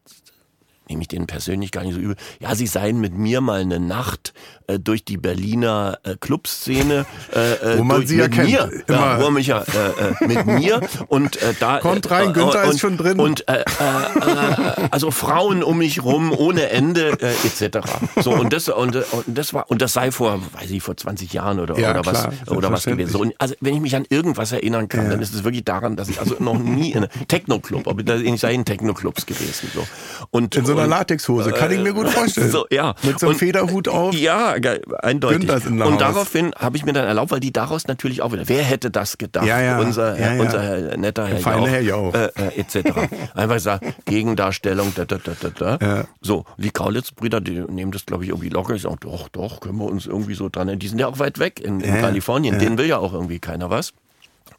[0.93, 2.17] nehme ich denen persönlich gar nicht so übel.
[2.39, 4.35] Ja, sie seien mit mir mal eine Nacht
[4.67, 8.51] äh, durch die Berliner äh, Clubszene, äh, äh, Wo man durch, sie ja mit kennt,
[8.51, 8.99] mir, immer.
[8.99, 12.81] ja, wo mich ja äh, äh, mit mir und da Kommt rein, Günther und, ist
[12.81, 13.19] schon drin.
[13.19, 17.79] und äh, äh, äh, also Frauen um mich rum ohne Ende äh, etc.
[18.23, 21.33] So und das und, und das war und das sei vor, weiß ich, vor 20
[21.33, 23.11] Jahren oder Ja, oder klar, was oder was gewesen.
[23.11, 25.11] So, und also wenn ich mich an irgendwas erinnern kann, Ja.
[25.13, 28.41] dann ist es wirklich daran, dass ich also noch nie in einem Techno-Club, aber ich
[28.41, 29.87] sei in Techno-Clubs gewesen so
[30.31, 32.51] und In so einer und, Latexhose, kann ich mir gut vorstellen.
[32.51, 32.95] so, ja.
[33.03, 34.15] Mit so einem Und- Federhut auf.
[34.15, 34.55] Ja,
[35.03, 35.49] eindeutig.
[35.67, 38.91] Und daraufhin habe ich mir dann erlaubt, weil die daraus natürlich auch wieder, wer hätte
[38.91, 39.47] das gedacht?
[39.47, 39.79] Ja, ja.
[39.79, 42.15] Unser, Ja, unser netter Herr feine Herr Jauch.
[42.15, 42.91] Äh, äh, etc.
[43.35, 46.05] Einfach gesagt, Gegendarstellung, da, da, da, da, da.
[46.21, 48.75] So, die Kaulitz-Brüder, die nehmen das, glaube ich, irgendwie locker.
[48.75, 50.79] Ich sage, doch, doch, können wir uns irgendwie so dran.
[50.79, 52.01] Die sind ja auch weit weg in, in.
[52.01, 52.59] Kalifornien.
[52.59, 53.93] Denen will ja auch irgendwie keiner was.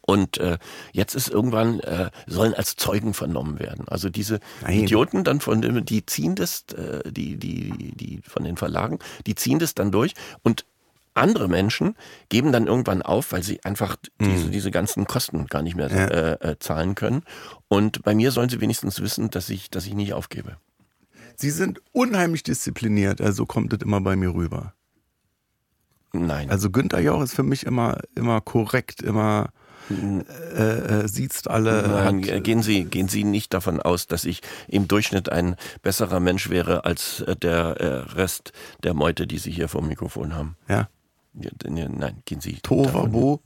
[0.06, 0.58] Und äh,
[0.92, 3.88] jetzt ist irgendwann, äh, sollen als Zeugen vernommen werden.
[3.88, 4.80] Also diese Nein.
[4.80, 9.34] Idioten dann von dem, die ziehen das, äh, die, die, die von den Verlagen, die
[9.34, 10.66] ziehen das dann durch und
[11.14, 11.94] andere Menschen
[12.28, 16.06] geben dann irgendwann auf, weil sie einfach diese, diese ganzen Kosten gar nicht mehr Ja.
[16.08, 17.22] äh, äh, zahlen können.
[17.68, 20.56] Und bei mir sollen sie wenigstens wissen, dass ich, dass ich nicht aufgebe.
[21.36, 24.74] Sie sind unheimlich diszipliniert, also kommt es immer bei mir rüber.
[26.12, 26.50] Nein.
[26.50, 29.50] Also Günther Jauch ist für mich immer, immer korrekt, immer
[29.90, 30.60] äh,
[31.04, 31.86] äh, sieht's alle.
[31.88, 36.20] Nein, hat- gehen Sie, gehen Sie nicht davon aus, dass ich im Durchschnitt ein besserer
[36.20, 40.34] Mensch wäre als äh, der äh, Rest der Meute, die Sie hier vor dem Mikrofon
[40.34, 40.56] haben.
[40.68, 40.88] ja.
[41.66, 42.58] Nein, gehen Sie.
[42.62, 43.40] Tova davon- Bo.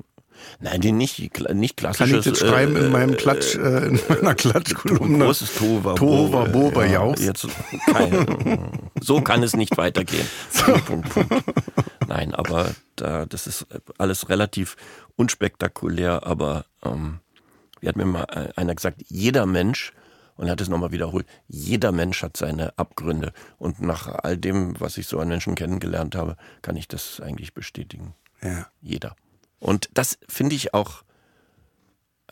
[0.60, 2.26] Nein, den nicht, nicht Kann klassisches.
[2.26, 5.24] ich das schreiben in äh, meinem Klatsch, äh, in meiner Ein Klatschkolumne?
[5.24, 7.24] großes Tova Tova Bo bei Jauchs.
[7.24, 7.46] Jetzt,
[7.92, 8.70] kein,
[9.00, 10.26] so kann es nicht weitergehen.
[10.64, 11.44] Punkt, Punkt, Punkt.
[12.06, 13.66] Nein, aber da, das ist
[13.98, 14.76] alles relativ
[15.16, 17.20] unspektakulär, aber ähm,
[17.80, 19.92] wie hat mir mal äh, einer gesagt, jeder Mensch,
[20.36, 23.32] und er hat es nochmal wiederholt, jeder Mensch hat seine Abgründe.
[23.58, 27.54] Und nach all dem, was ich so an Menschen kennengelernt habe, kann ich das eigentlich
[27.54, 28.14] bestätigen.
[28.40, 28.68] Ja.
[28.80, 29.16] Jeder.
[29.60, 31.02] Und das finde ich auch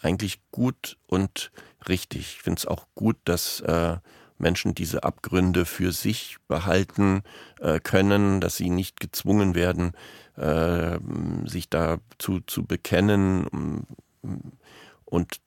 [0.00, 1.50] eigentlich gut und
[1.88, 2.20] richtig.
[2.36, 3.96] Ich finde es auch gut, dass äh,
[4.38, 7.22] Menschen diese Abgründe für sich behalten
[7.60, 9.92] äh, können, dass sie nicht gezwungen werden,
[10.36, 10.98] äh,
[11.46, 13.86] sich dazu zu bekennen.
[15.04, 15.40] Und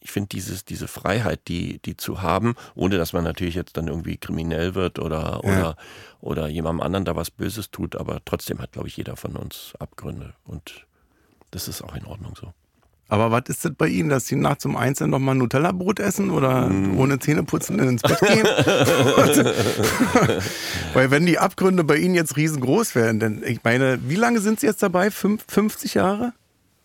[0.00, 3.88] ich finde dieses, diese Freiheit, die, die zu haben, ohne dass man natürlich jetzt dann
[3.88, 5.50] irgendwie kriminell wird oder, Ja.
[5.50, 5.76] oder,
[6.20, 9.74] oder jemandem anderen da was Böses tut, aber trotzdem hat, glaube ich, jeder von uns
[9.78, 10.34] Abgründe.
[10.44, 10.86] Und
[11.52, 12.52] das ist auch in Ordnung so.
[13.08, 16.30] Aber was ist das bei Ihnen, dass Sie nachts um eins dann nochmal Nutella-Brot essen
[16.30, 16.98] oder Mm.
[16.98, 18.44] ohne Zähneputzen ins Bett gehen?
[20.94, 24.60] Weil wenn die Abgründe bei Ihnen jetzt riesengroß wären, denn ich meine, wie lange sind
[24.60, 25.10] Sie jetzt dabei?
[25.10, 26.32] Fünf, 50 Jahre?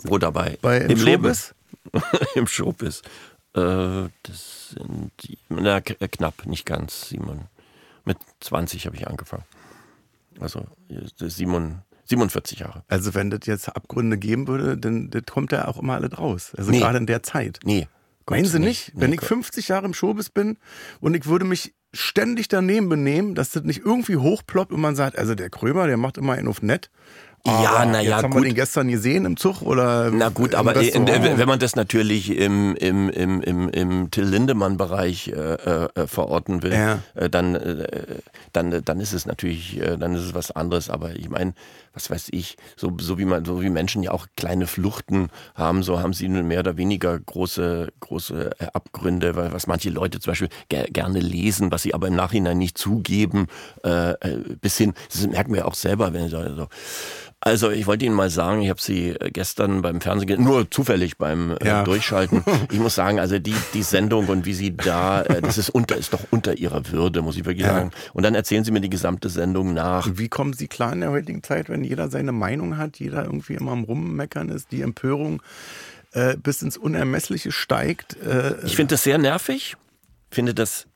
[0.03, 0.57] Wo dabei?
[0.61, 1.24] Bei Im Leben.
[1.24, 1.55] Showbiz?
[2.36, 3.01] Im Showbiz.
[3.55, 5.11] Äh, das sind
[5.49, 7.45] na, äh, knapp, nicht ganz, Simon.
[8.05, 9.43] Mit 20 habe ich angefangen.
[10.39, 11.80] Also äh, Simon,
[12.10, 12.84] 47 Jahre.
[12.88, 16.51] Also wenn das jetzt Abgründe geben würde, dann das kommt ja auch immer alles raus.
[16.58, 16.80] Also Nee.
[16.80, 17.60] gerade in der Zeit.
[17.64, 17.88] Nee.
[18.30, 18.93] Meinen Sie nicht?
[18.93, 19.30] Nee, Wenn ich Gott.
[19.30, 20.58] 50 Jahre im Showbiz bin
[20.99, 25.18] und ich würde mich ständig daneben benehmen, dass das nicht irgendwie hochploppt und man sagt,
[25.18, 26.89] also der Krömer, der macht immer einen auf nett.
[27.48, 28.43] Ja, Aber na ja, Jetzt haben gut.
[28.43, 31.38] wir den gestern gesehen im Zug oder Na gut, aber Restaurant.
[31.38, 36.74] wenn man das natürlich im, im, im, im, im Till Lindemann-Bereich äh, äh, verorten will,
[36.74, 37.00] Ja.
[37.16, 37.88] äh, dann, äh,
[38.54, 40.89] dann, dann ist es natürlich, äh, dann ist es was anderes.
[40.89, 41.54] Aber ich meine,
[41.93, 45.82] was weiß ich, so, so wie man, so wie Menschen ja auch kleine Fluchten haben,
[45.84, 50.20] so haben sie nun mehr oder weniger große, große äh, Abgründe, weil was manche Leute
[50.20, 53.48] zum Beispiel ger gerne lesen, was sie aber im Nachhinein nicht zugeben,
[53.84, 56.68] äh, äh, bis hin, das merken wir auch selber, wenn so, so
[57.40, 61.18] Also ich wollte Ihnen mal sagen, ich habe Sie äh, gestern beim Fernsehen, nur zufällig
[61.18, 61.84] beim äh, ja.
[61.84, 62.44] Durchschalten.
[62.72, 65.96] Ich muss sagen, also die, die Sendung und wie Sie da, äh, das ist unter,
[65.96, 67.74] ist doch unter Ihrer Würde, muss ich wirklich ja.
[67.74, 67.92] sagen.
[68.14, 70.10] Und dann erzählen Sie mir die gesamte Sendung nach.
[70.12, 73.54] Wie kommen Sie klar in der heutigen Zeit, wenn jeder seine Meinung hat, jeder irgendwie
[73.54, 75.42] immer am Rummeckern ist, die Empörung
[76.14, 78.18] äh, bis ins Unermessliche steigt?
[78.18, 79.78] Äh, ich finde das sehr nervig,
[80.32, 80.88] finde das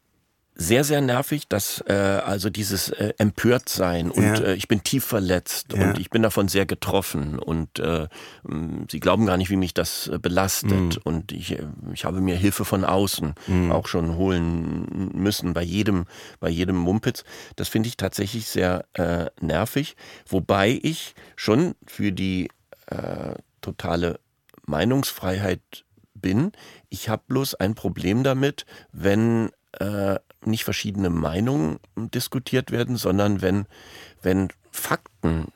[0.54, 4.36] sehr, sehr nervig, dass äh, also dieses äh, Empörtsein und ja.
[4.36, 5.84] äh, ich bin tief verletzt ja.
[5.84, 8.08] und ich bin davon sehr getroffen und äh,
[8.89, 11.02] sie glauben gar nicht, wie mich das äh, belastet mhm.
[11.04, 13.72] und ich, äh, ich habe mir Hilfe von außen mhm.
[13.72, 16.06] auch schon holen müssen bei jedem,
[16.39, 17.24] bei jedem Mumpitz.
[17.56, 19.95] Das finde ich tatsächlich sehr äh, nervig,
[20.28, 22.49] wobei ich schon für die
[22.88, 24.20] äh, totale
[24.66, 26.52] Meinungsfreiheit bin.
[26.89, 29.49] Ich habe bloß ein Problem damit, wenn
[29.80, 33.66] äh, nicht verschiedene Meinungen diskutiert werden, sondern wenn,
[34.22, 35.48] wenn Fakten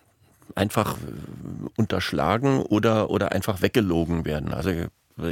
[0.56, 0.98] einfach
[1.76, 4.54] unterschlagen oder, oder einfach weggelogen werden.
[4.54, 4.72] Also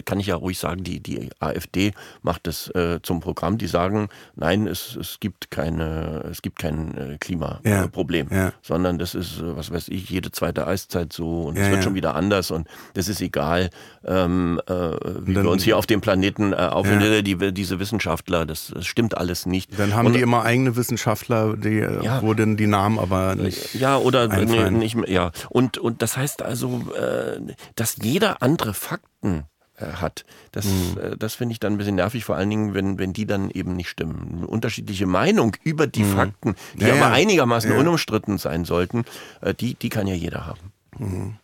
[0.06, 3.58] kann ich ja ruhig sagen, die, die AfD macht es äh, zum Programm.
[3.58, 8.54] Die sagen, nein, es, es gibt keine, es gibt kein äh, Klimaproblem, ja, ja.
[8.62, 11.84] sondern das ist, äh, was weiß ich, jede zweite Eiszeit so und es ja, wird
[11.84, 13.70] schon wieder anders und das ist egal,
[14.06, 17.24] ähm, äh, wie dann, wir uns hier auf dem Planeten äh, auffinden.
[17.24, 19.78] Die, diese Wissenschaftler, das, das, stimmt alles nicht.
[19.78, 23.76] Dann haben und, die immer eigene Wissenschaftler, die, äh, wo denn die Namen aber nicht.
[23.76, 25.32] Ja, oder nee, nicht mehr, ja.
[25.50, 29.53] Und, und das heißt also, äh, dass jeder andere Fakten äh,
[30.02, 30.26] hat.
[30.52, 31.18] Das, mhm.
[31.18, 33.76] das finde ich dann ein bisschen nervig, vor allen Dingen, wenn, wenn die dann eben
[33.76, 34.36] nicht stimmen.
[34.38, 36.16] Eine unterschiedliche Meinung über die mhm.
[36.16, 37.78] Fakten, die ja, aber einigermaßen ja.
[37.78, 39.06] unumstritten sein sollten,
[39.42, 40.72] äh, die, die kann ja jeder haben.
[40.98, 41.36] Mhm.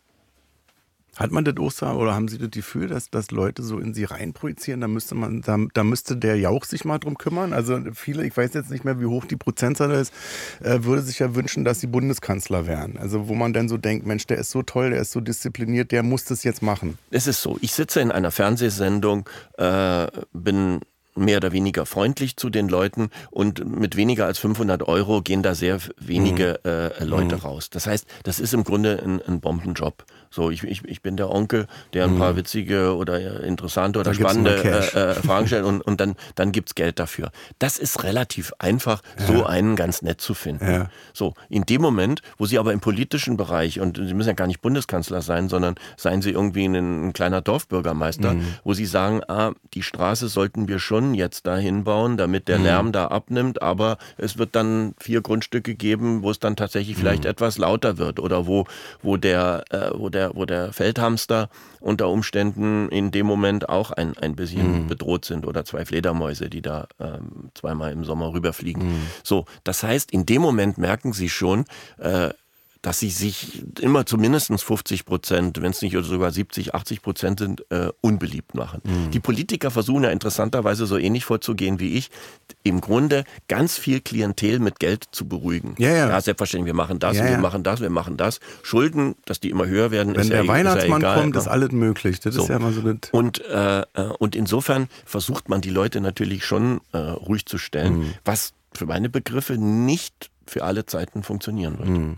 [1.16, 4.04] Hat man das auch oder haben Sie das Gefühl, dass, dass Leute so in Sie
[4.04, 4.80] reinprojizieren?
[4.80, 7.52] Da müsste man, da, da müsste der Jauch sich mal drum kümmern.
[7.52, 10.12] Also viele, ich weiß jetzt nicht mehr, wie hoch die Prozentzahl ist,
[10.62, 12.96] äh, würde sich ja wünschen, dass sie Bundeskanzler wären.
[12.96, 15.92] Also wo man dann so denkt, Mensch, der ist so toll, der ist so diszipliniert,
[15.92, 16.98] der muss das jetzt machen.
[17.10, 17.58] Es ist so.
[17.60, 20.80] Ich sitze in einer Fernsehsendung, äh, bin
[21.16, 25.54] mehr oder weniger freundlich zu den Leuten und mit weniger als 500 Euro gehen da
[25.54, 26.70] sehr wenige mhm.
[26.70, 27.42] äh, Leute mhm.
[27.42, 27.70] raus.
[27.70, 30.04] Das heißt, das ist im Grunde ein, ein Bombenjob.
[30.32, 32.18] So, ich, ich, ich bin der Onkel, der ein mhm.
[32.18, 36.76] paar witzige oder interessante oder spannende äh, äh, Fragen stellt und, und dann, dann gibt's
[36.76, 37.32] Geld dafür.
[37.58, 39.26] Das ist relativ einfach, ja.
[39.26, 40.70] so einen ganz nett zu finden.
[40.70, 40.90] Ja.
[41.12, 44.46] So, in dem Moment, wo Sie aber im politischen Bereich, und Sie müssen ja gar
[44.46, 48.54] nicht Bundeskanzler sein, sondern seien Sie irgendwie ein, ein kleiner Dorfbürgermeister, mhm.
[48.62, 52.64] wo Sie sagen, ah, die Straße sollten wir schon jetzt dahin bauen, damit der mhm.
[52.64, 57.24] Lärm da abnimmt, aber es wird dann vier Grundstücke geben, wo es dann tatsächlich vielleicht
[57.24, 57.30] mhm.
[57.30, 58.66] etwas lauter wird oder wo,
[59.02, 61.48] wo der, äh, wo der der, wo der Feldhamster
[61.80, 64.86] unter Umständen in dem Moment auch ein, ein bisschen mhm.
[64.86, 68.86] bedroht sind oder zwei Fledermäuse, die da ähm, zweimal im Sommer rüberfliegen.
[68.86, 69.06] Mhm.
[69.22, 71.64] So, das heißt, in dem Moment merken sie schon,
[71.98, 72.30] äh,
[72.82, 77.40] dass sie sich immer zu mindestens 50 Prozent, wenn es nicht sogar 70, 80 Prozent
[77.40, 78.80] sind, äh, unbeliebt machen.
[78.84, 79.10] Mhm.
[79.10, 82.10] Die Politiker versuchen ja interessanterweise so ähnlich vorzugehen wie ich,
[82.62, 85.74] im Grunde ganz viel Klientel mit Geld zu beruhigen.
[85.78, 86.08] Ja, ja.
[86.08, 88.40] ja selbstverständlich, wir machen das, ja, wir machen das, wir machen das.
[88.62, 91.48] Schulden, dass die immer höher werden, wenn ist der ja, Weihnachtsmann ist ja kommt, ist
[91.48, 92.20] alles möglich.
[92.20, 92.42] Das so.
[92.42, 93.84] ist ja immer so das und, äh, äh,
[94.18, 98.14] und insofern versucht man die Leute natürlich schon äh, ruhig zu stellen, mhm.
[98.24, 101.88] was für meine Begriffe nicht für alle Zeiten funktionieren wird.
[101.88, 102.16] Mhm.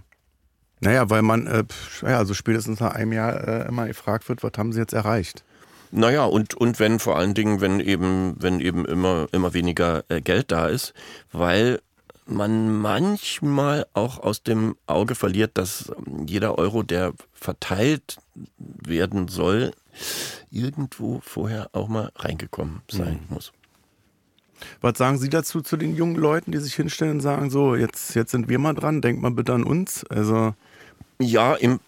[0.83, 1.64] Naja, weil man, äh,
[2.03, 5.45] ja, also spätestens nach einem Jahr äh, immer gefragt wird, was haben sie jetzt erreicht?
[5.93, 10.20] Naja, und, und wenn vor allen Dingen, wenn eben, wenn eben immer, immer weniger äh,
[10.20, 10.93] Geld da ist,
[11.30, 11.80] weil
[12.26, 15.93] man manchmal auch aus dem Auge verliert, dass
[16.26, 18.16] jeder Euro, der verteilt
[18.57, 19.70] werden soll,
[20.51, 23.35] irgendwo vorher auch mal reingekommen sein mhm.
[23.35, 23.53] muss.
[24.80, 28.14] Was sagen Sie dazu zu den jungen Leuten, die sich hinstellen und sagen, so, jetzt,
[28.14, 30.05] jetzt sind wir mal dran, denkt mal bitte an uns?
[30.07, 30.55] Also
[31.22, 31.80] ja, im,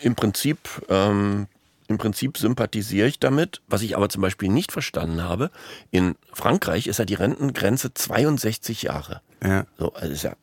[0.00, 0.58] im, Prinzip,
[0.88, 1.46] ähm,
[1.88, 3.60] im Prinzip sympathisiere ich damit.
[3.68, 5.50] Was ich aber zum Beispiel nicht verstanden habe,
[5.90, 9.20] in Frankreich ist ja die Rentengrenze 62 Jahre.
[9.42, 9.66] Ja.
[9.78, 10.34] So, also ist ja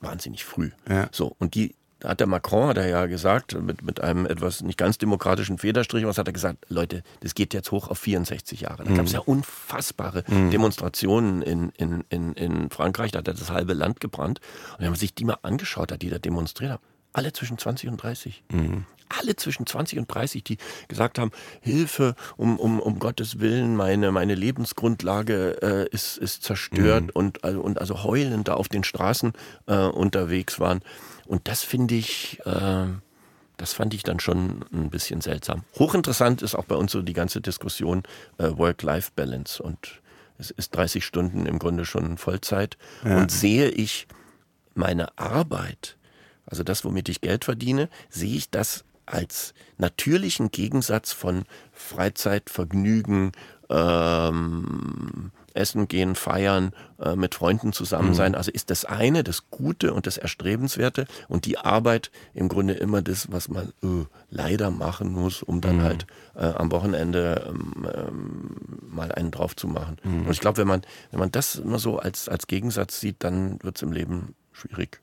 [0.00, 0.70] wahnsinnig früh.
[0.88, 1.08] Ja.
[1.12, 4.62] So, und die da hat der Macron, hat er ja gesagt, mit, mit einem etwas
[4.62, 8.60] nicht ganz demokratischen Federstrich, was hat er gesagt, Leute, das geht jetzt hoch auf 64
[8.60, 8.84] Jahre.
[8.84, 8.96] Da mhm.
[8.96, 10.50] gab es ja unfassbare mhm.
[10.50, 14.40] Demonstrationen in, in, in, in Frankreich, da hat er das halbe Land gebrannt.
[14.74, 16.82] Und wenn man sich die mal angeschaut hat, die da demonstriert haben,
[17.18, 18.44] alle zwischen 20 und 30.
[18.52, 18.84] Mhm.
[19.08, 24.12] Alle zwischen 20 und 30, die gesagt haben, Hilfe, um, um, um Gottes Willen, meine,
[24.12, 27.10] meine Lebensgrundlage äh, ist, ist zerstört mhm.
[27.14, 29.32] und, also, und also heulend da auf den Straßen
[29.66, 30.80] äh, unterwegs waren.
[31.26, 32.86] Und das finde ich, äh,
[33.56, 35.64] das fand ich dann schon ein bisschen seltsam.
[35.76, 38.04] Hochinteressant ist auch bei uns so die ganze Diskussion
[38.36, 40.00] äh, Work-Life-Balance und
[40.38, 42.78] es ist 30 Stunden im Grunde schon Vollzeit.
[43.04, 43.16] Ja.
[43.16, 44.06] Und sehe ich
[44.74, 45.97] meine Arbeit
[46.50, 53.32] also das, womit ich Geld verdiene, sehe ich das als natürlichen Gegensatz von Freizeit, Vergnügen,
[53.70, 58.32] ähm, Essen gehen, feiern, äh, mit Freunden zusammen sein.
[58.32, 58.38] Mhm.
[58.38, 63.02] Also ist das eine das Gute und das Erstrebenswerte und die Arbeit im Grunde immer
[63.02, 65.82] das, was man äh, leider machen muss, um dann mhm.
[65.82, 68.56] halt äh, am Wochenende ähm, ähm,
[68.88, 69.96] mal einen drauf zu machen.
[70.04, 70.26] Mhm.
[70.26, 73.62] Und ich glaube, wenn man, wenn man das immer so als, als Gegensatz sieht, dann
[73.62, 75.00] wird es im Leben schwierig.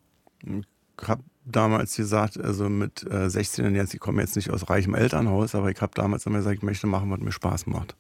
[1.01, 4.95] Ich habe damals gesagt, also mit äh, 16 jetzt, ich komme jetzt nicht aus reichem
[4.95, 7.95] Elternhaus, aber ich habe damals immer gesagt, ich möchte machen, was mir Spaß macht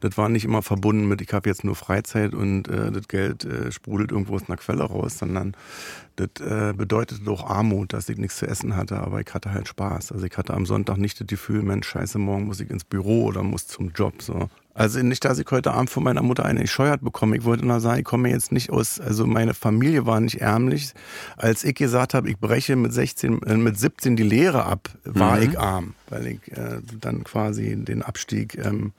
[0.00, 3.44] das war nicht immer verbunden mit, ich habe jetzt nur Freizeit und äh, das Geld
[3.44, 5.56] äh, sprudelt irgendwo aus einer Quelle raus, sondern
[6.16, 9.68] das äh, bedeutete auch Armut, dass ich nichts zu essen hatte, aber ich hatte halt
[9.68, 10.12] Spaß.
[10.12, 13.24] Also ich hatte am Sonntag nicht das Gefühl, Mensch, scheiße, morgen muss ich ins Büro
[13.24, 14.22] oder muss zum Job.
[14.22, 14.48] So.
[14.78, 17.36] Also nicht, dass ich heute Abend von meiner Mutter eine scheuert bekomme.
[17.36, 20.92] Ich wollte nur sagen, ich komme jetzt nicht aus, also meine Familie war nicht ärmlich.
[21.36, 25.36] Als ich gesagt habe, ich breche mit 16, äh, mit 17 die Lehre ab, war
[25.36, 25.42] mhm.
[25.42, 28.92] ich arm, weil ich äh, dann quasi den Abstieg ähm,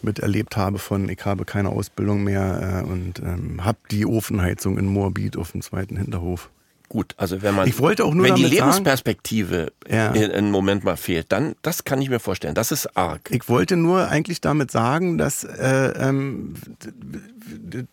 [0.00, 4.86] miterlebt habe von, ich habe keine Ausbildung mehr äh, und ähm, habe die Ofenheizung in
[4.86, 6.48] Moabit auf dem zweiten Hinterhof.
[6.90, 10.10] Gut, also wenn man ich wollte auch nur wenn die Lebensperspektive sagen, ja.
[10.10, 12.56] einen Moment mal fehlt, dann das kann ich mir vorstellen.
[12.56, 13.30] Das ist arg.
[13.30, 16.54] Ich wollte nur eigentlich damit sagen, dass äh, ähm,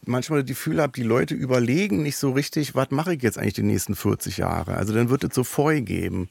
[0.03, 3.53] manchmal das Gefühl habe, die Leute überlegen nicht so richtig, was mache ich jetzt eigentlich
[3.53, 4.73] die nächsten 40 Jahre.
[4.77, 6.27] Also dann wird es so vorgegeben.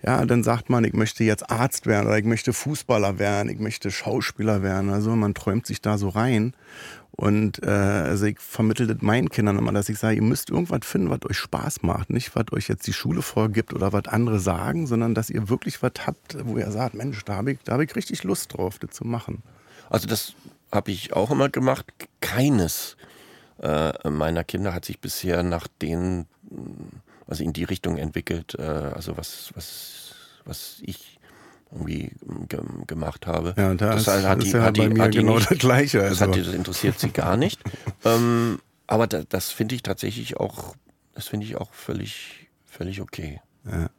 [0.00, 3.58] Ja, dann sagt man, ich möchte jetzt Arzt werden oder ich möchte Fußballer werden, ich
[3.58, 4.90] möchte Schauspieler werden.
[4.90, 6.54] Also man träumt sich da so rein.
[7.20, 10.86] Und äh, also ich vermittle das meinen Kindern immer, dass ich sage, ihr müsst irgendwas
[10.86, 12.10] finden, was euch Spaß macht.
[12.10, 15.82] Nicht, was euch jetzt die Schule vorgibt oder was andere sagen, sondern dass ihr wirklich
[15.82, 18.92] was habt, wo ihr sagt, Mensch, da habe ich, hab ich richtig Lust drauf, das
[18.92, 19.42] zu machen.
[19.90, 20.34] Also das
[20.70, 21.86] habe ich auch immer gemacht.
[22.20, 22.96] Keines
[23.60, 26.26] äh, meiner Kinder hat sich bisher nach den,
[27.26, 30.14] also in die Richtung entwickelt, äh, also was, was,
[30.44, 31.17] was ich
[31.70, 32.12] irgendwie
[32.86, 33.54] gemacht habe.
[33.56, 36.02] Ja, das, das hat die, ja hat die, bei mir genau nicht, das Gleiche.
[36.02, 36.26] Also.
[36.26, 37.60] Das, hat, das interessiert sie gar nicht.
[38.04, 40.74] ähm, aber da, das finde ich tatsächlich auch,
[41.14, 43.40] das finde ich auch völlig, völlig okay.
[43.70, 43.90] Ja.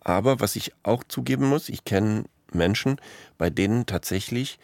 [0.00, 3.00] Aber was ich auch zugeben muss, ich kenne Menschen,
[3.38, 4.58] bei denen tatsächlich,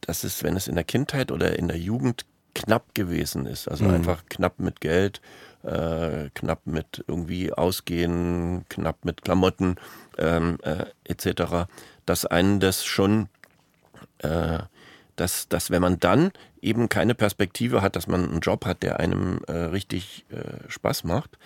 [0.00, 2.24] dass es, wenn es in der Kindheit oder in der Jugend
[2.54, 3.94] knapp gewesen ist, also mhm.
[3.94, 5.20] einfach knapp mit Geld,
[5.62, 9.76] äh, knapp mit irgendwie Ausgehen, knapp mit Klamotten
[10.18, 11.68] ähm, äh, etc.,
[12.06, 13.28] dass einen das schon,
[14.18, 14.58] äh,
[15.16, 16.32] dass, dass wenn man dann
[16.62, 21.04] eben keine Perspektive hat, dass man einen Job hat, der einem äh, richtig äh, Spaß
[21.04, 21.38] macht,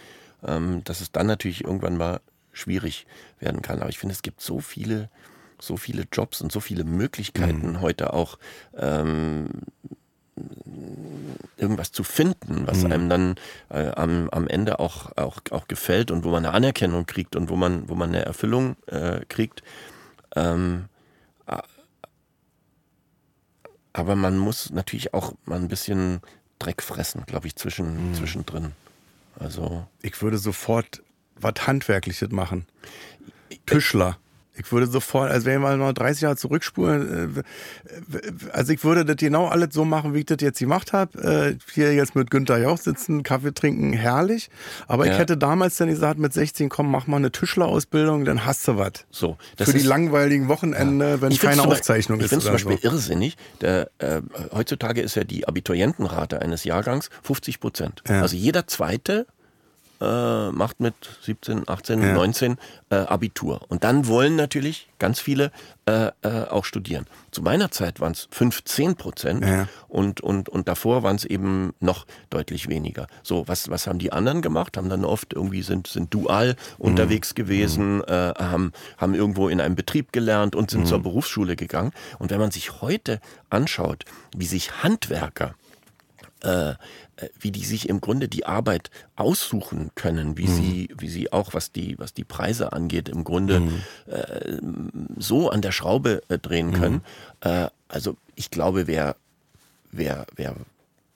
[0.44, 2.20] ähm, dass es dann natürlich irgendwann mal
[2.52, 3.06] schwierig
[3.40, 3.80] werden kann.
[3.80, 5.08] Aber ich finde, es gibt so viele
[5.60, 7.80] so viele Jobs und so viele Möglichkeiten mhm.
[7.80, 8.38] heute auch
[8.76, 9.48] ähm,
[11.56, 12.92] irgendwas zu finden, was mhm.
[12.92, 13.34] einem dann
[13.70, 17.48] äh, am, am Ende auch, auch, auch gefällt und wo man eine Anerkennung kriegt und
[17.48, 19.62] wo man, wo man eine Erfüllung äh, kriegt.
[20.34, 20.86] Ähm,
[23.94, 26.20] aber man muss natürlich auch mal ein bisschen
[26.58, 28.14] Dreck fressen, glaube ich, zwischen, mhm.
[28.14, 28.72] zwischendrin.
[29.38, 29.86] Also.
[30.02, 31.02] Ich würde sofort
[31.36, 32.66] was Handwerkliches machen.
[33.66, 34.18] Tischler.
[34.56, 39.16] Ich würde sofort, also wenn wir mal 30 Jahre zurückspulen, äh, also ich würde das
[39.16, 41.56] genau alles so machen, wie ich das jetzt gemacht habe.
[41.58, 44.50] Äh, hier jetzt mit Günther Jauch sitzen, Kaffee trinken, herrlich.
[44.86, 45.12] Aber ja.
[45.12, 48.76] ich hätte damals dann gesagt, mit 16, komm, mach mal eine Tischlerausbildung, dann hast du
[48.76, 48.92] was.
[49.10, 51.20] So, Für die langweiligen Wochenende, ja.
[51.20, 52.32] wenn ich keine Aufzeichnung ich ist.
[52.32, 52.94] Ich finde zum Beispiel so.
[52.94, 53.36] irrsinnig.
[53.60, 58.02] Der, äh, heutzutage ist ja die Abiturientenrate eines Jahrgangs 50 Prozent.
[58.08, 58.22] Ja.
[58.22, 59.26] Also jeder Zweite
[60.04, 62.12] äh, macht mit 17, 18, ja.
[62.12, 62.56] 19
[62.90, 63.62] äh, Abitur.
[63.68, 65.50] Und dann wollen natürlich ganz viele
[65.86, 67.06] äh, äh auch studieren.
[67.30, 69.68] Zu meiner Zeit waren es 15 Prozent ja.
[69.88, 73.06] und, und, und davor waren es eben noch deutlich weniger.
[73.22, 74.76] So, was, was haben die anderen gemacht?
[74.76, 76.84] Haben dann oft irgendwie sind, sind dual mhm.
[76.84, 78.04] unterwegs gewesen, mhm.
[78.06, 80.86] Äh, haben, haben irgendwo in einem Betrieb gelernt und sind mhm.
[80.86, 81.92] zur Berufsschule gegangen.
[82.18, 84.04] Und wenn man sich heute anschaut,
[84.36, 85.54] wie sich Handwerker
[86.44, 86.70] äh,
[87.16, 90.54] äh, wie die sich im Grunde die Arbeit aussuchen können, wie mhm.
[90.54, 93.82] sie, wie sie auch, was die, was die Preise angeht, im Grunde mhm.
[94.06, 94.58] äh,
[95.16, 96.74] so an der Schraube äh, drehen mhm.
[96.74, 97.04] können.
[97.40, 99.16] Äh, also ich glaube, wer,
[99.92, 100.54] wer, wer,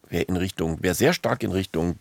[0.09, 1.97] wer in Richtung, wer sehr stark in Richtung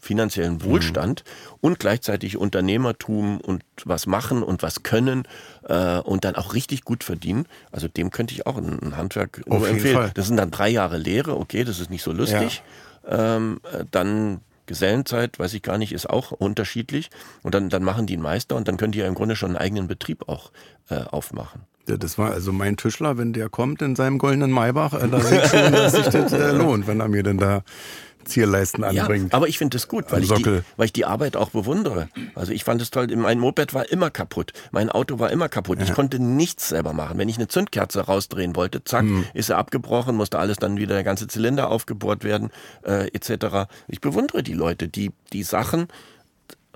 [0.00, 0.62] finanziellen.
[0.64, 1.58] Wohlstand mhm.
[1.60, 5.24] und gleichzeitig Unternehmertum und was machen und was können
[5.68, 7.46] äh, und dann auch richtig gut verdienen.
[7.70, 10.10] Also dem könnte ich auch ein, Handwerk Auf empfehlen.
[10.14, 12.62] Das sind dann drei Jahre Lehre, okay, das ist nicht so lustig.
[13.08, 13.36] Ja.
[13.36, 17.10] Ähm, äh, dann Gesellenzeit, weiß ich gar nicht, ist auch unterschiedlich.
[17.42, 19.50] Und dann, dann machen die einen Meister und dann können die ja im Grunde schon
[19.50, 20.52] einen eigenen Betrieb auch
[20.90, 21.62] äh, aufmachen.
[21.88, 25.20] Ja, das war also mein Tischler, wenn der kommt in seinem goldenen Maybach, äh, da
[25.20, 27.62] sehe ich schon, dass sich das äh, lohnt, wenn er mir denn da
[28.24, 29.32] Zierleisten Ja, anbringt.
[29.34, 32.08] aber ich finde es gut, weil ich, die, weil ich die Arbeit auch bewundere.
[32.34, 35.80] Also ich fand es toll, mein Moped war immer kaputt, mein Auto war immer kaputt.
[35.82, 37.18] Ich konnte nichts selber machen.
[37.18, 39.24] Wenn ich eine Zündkerze rausdrehen wollte, zack, Hm.
[39.34, 42.50] ist er abgebrochen, musste alles dann wieder, der ganze Zylinder aufgebohrt werden,
[42.84, 43.68] äh, etc.
[43.88, 45.88] Ich bewundere die Leute, die die Sachen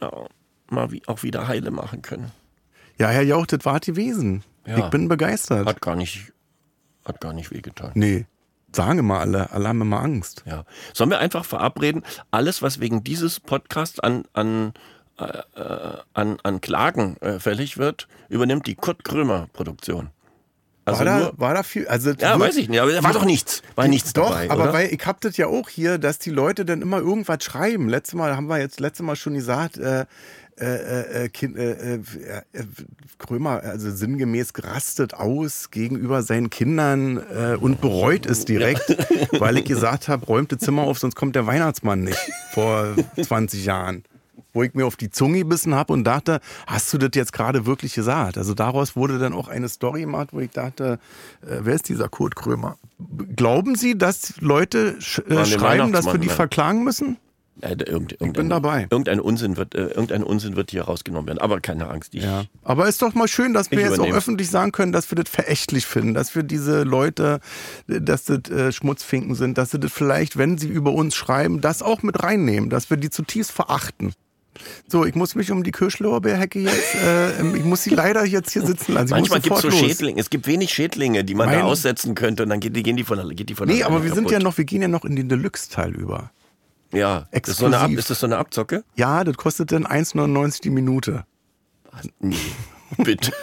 [0.00, 0.06] äh,
[0.68, 2.32] mal wie, auch wieder heile machen können.
[2.98, 4.42] ja, Herr Jauch, das war die Wesen.
[4.66, 4.78] Ja.
[4.78, 5.66] Ich bin begeistert.
[5.66, 6.32] Hat gar nicht,
[7.04, 7.90] hat gar nicht wehgetan.
[7.94, 8.24] nee,
[8.74, 9.50] sagen immer alle.
[9.50, 10.42] Alle haben immer Angst.
[10.46, 10.64] Ja.
[10.92, 14.72] Sollen wir einfach verabreden, alles, was wegen dieses Podcasts an, an,
[15.18, 15.24] äh,
[15.60, 20.10] äh, an, an Klagen äh, fällig wird, übernimmt die Kurt Krömer Produktion.
[20.84, 21.88] Also war, da, war da viel?
[21.88, 23.62] Also ja, weiß ich nicht, aber da war doch nichts.
[23.74, 24.50] War nichts Doch, dabei.
[24.50, 24.72] aber oder?
[24.74, 27.88] weil ich hab das ja auch hier, dass die Leute dann immer irgendwas schreiben.
[27.88, 30.04] Letztes Mal haben wir jetzt letztes Mal schon gesagt, äh,
[30.60, 32.00] äh, äh, kind, äh, äh,
[32.52, 32.64] äh,
[33.18, 38.96] Krömer, also sinngemäß gerastet aus gegenüber seinen Kindern äh, und bereut es direkt,
[39.40, 42.20] weil ich gesagt habe, räumt das Zimmer auf, sonst kommt der Weihnachtsmann nicht
[42.52, 44.04] vor 20 Jahren.
[44.54, 47.66] Wo ich mir auf die Zunge gebissen habe und dachte, hast du das jetzt gerade
[47.66, 48.38] wirklich gesagt?
[48.38, 50.98] Also daraus wurde dann auch eine Story gemacht, wo ich dachte,
[51.42, 52.78] äh, wer ist dieser Kurt Krömer?
[53.36, 56.34] Glauben Sie, dass Leute sch äh, schreiben, dass wir die ja.
[56.34, 57.18] verklagen müssen?
[57.60, 58.86] Äh, irgend, irgendein, bin dabei.
[58.90, 61.38] Irgendein Unsinn, wird, äh, irgendein Unsinn wird hier rausgenommen werden.
[61.38, 62.14] Aber keine Angst.
[62.14, 62.44] Ich, Ja.
[62.62, 65.16] Aber ist doch mal schön, dass wir Ich jetzt auch öffentlich sagen können, dass wir
[65.16, 67.40] das verächtlich finden, dass wir diese Leute,
[67.86, 71.82] dass das äh, Schmutzfinken sind, dass sie das vielleicht, wenn sie über uns schreiben, das
[71.82, 74.12] auch mit reinnehmen, dass wir die zutiefst verachten.
[74.88, 78.62] So, ich muss mich um die Kirschlorbeerhecke jetzt, äh, ich muss sie leider jetzt hier
[78.64, 79.08] sitzen lassen.
[79.08, 79.78] Sie Manchmal gibt es so los.
[79.78, 80.20] Schädlinge.
[80.20, 82.96] Es gibt wenig Schädlinge, die man Mein- da aussetzen könnte und dann geht die, gehen
[82.96, 84.32] die von, geht die von Nee, aber wir sind kaputt.
[84.32, 86.30] ja noch, wir gehen ja noch in den Deluxe-Teil über.
[86.92, 87.98] Ja, das ist, so eine exklusiv.
[87.98, 88.84] ist das so eine Abzocke?
[88.94, 91.24] Ja, das kostet dann 1,99 die Minute.
[92.20, 92.36] Nee,
[92.98, 93.32] bitte.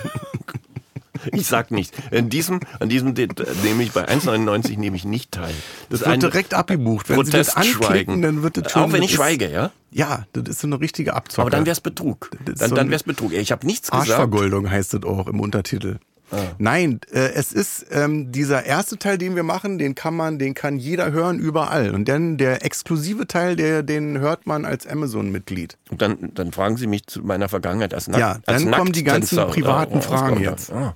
[1.32, 1.94] Ich sag nicht.
[2.12, 3.28] In diesem, an diesem De-
[3.64, 5.54] nehme ich bei 1,99 nehme ich nicht teil.
[5.90, 7.10] Das, ist wird direkt abgebucht.
[7.10, 8.84] Wenn Sie das anklicken, dann wird das schon...
[8.84, 9.72] Auch wenn das ich schweige, ja?
[9.92, 11.42] Ja, das ist so eine richtige Abzocke.
[11.42, 12.32] Aber dann wär's Betrug.
[12.46, 13.34] Das ist Dann, so dann wär's Betrug.
[13.34, 14.10] Ich habe nichts gesagt.
[14.10, 16.00] Arschvergoldung heißt das auch im Untertitel.
[16.32, 16.38] Ah.
[16.60, 20.54] Nein, äh, es ist ähm, dieser erste Teil, den wir machen, den kann man, den
[20.54, 21.94] kann jeder hören überall.
[21.94, 25.78] Und dann der exklusive Teil, der, den hört man als Amazon-Mitglied.
[25.90, 28.20] Und dann, dann fragen Sie mich zu meiner Vergangenheit als Nackt.
[28.22, 30.72] Ja, als dann kommen die ganzen privaten äh, Fragen jetzt.
[30.72, 30.96] Ah,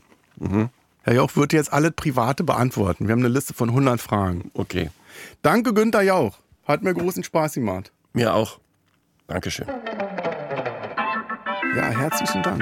[1.03, 3.07] Herr Jauch wird jetzt alle private beantworten.
[3.07, 4.51] Wir haben eine Liste von 100 Fragen.
[4.53, 4.89] okay.
[5.41, 6.38] Danke, Günther Jauch.
[6.67, 7.91] Hat mir großen Spaß gemacht.
[8.13, 8.59] Mir auch.
[9.27, 9.67] Dankeschön.
[11.75, 12.61] Ja, herzlichen Dank.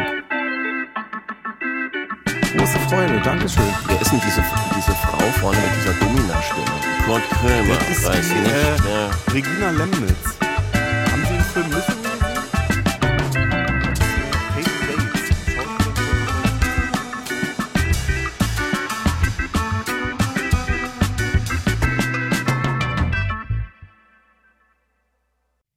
[2.56, 3.64] Große Freude, Dankeschön.
[3.88, 4.44] Wer ist denn diese,
[4.76, 6.66] diese Frau vorne mit dieser Domina-Stimme?
[7.06, 7.80] Kurt Krömer.
[8.06, 8.54] Weiß die, nicht.
[8.54, 9.32] äh.
[9.32, 10.38] Regina Lemnitz.
[11.12, 12.03] Haben Sie den Film Müssen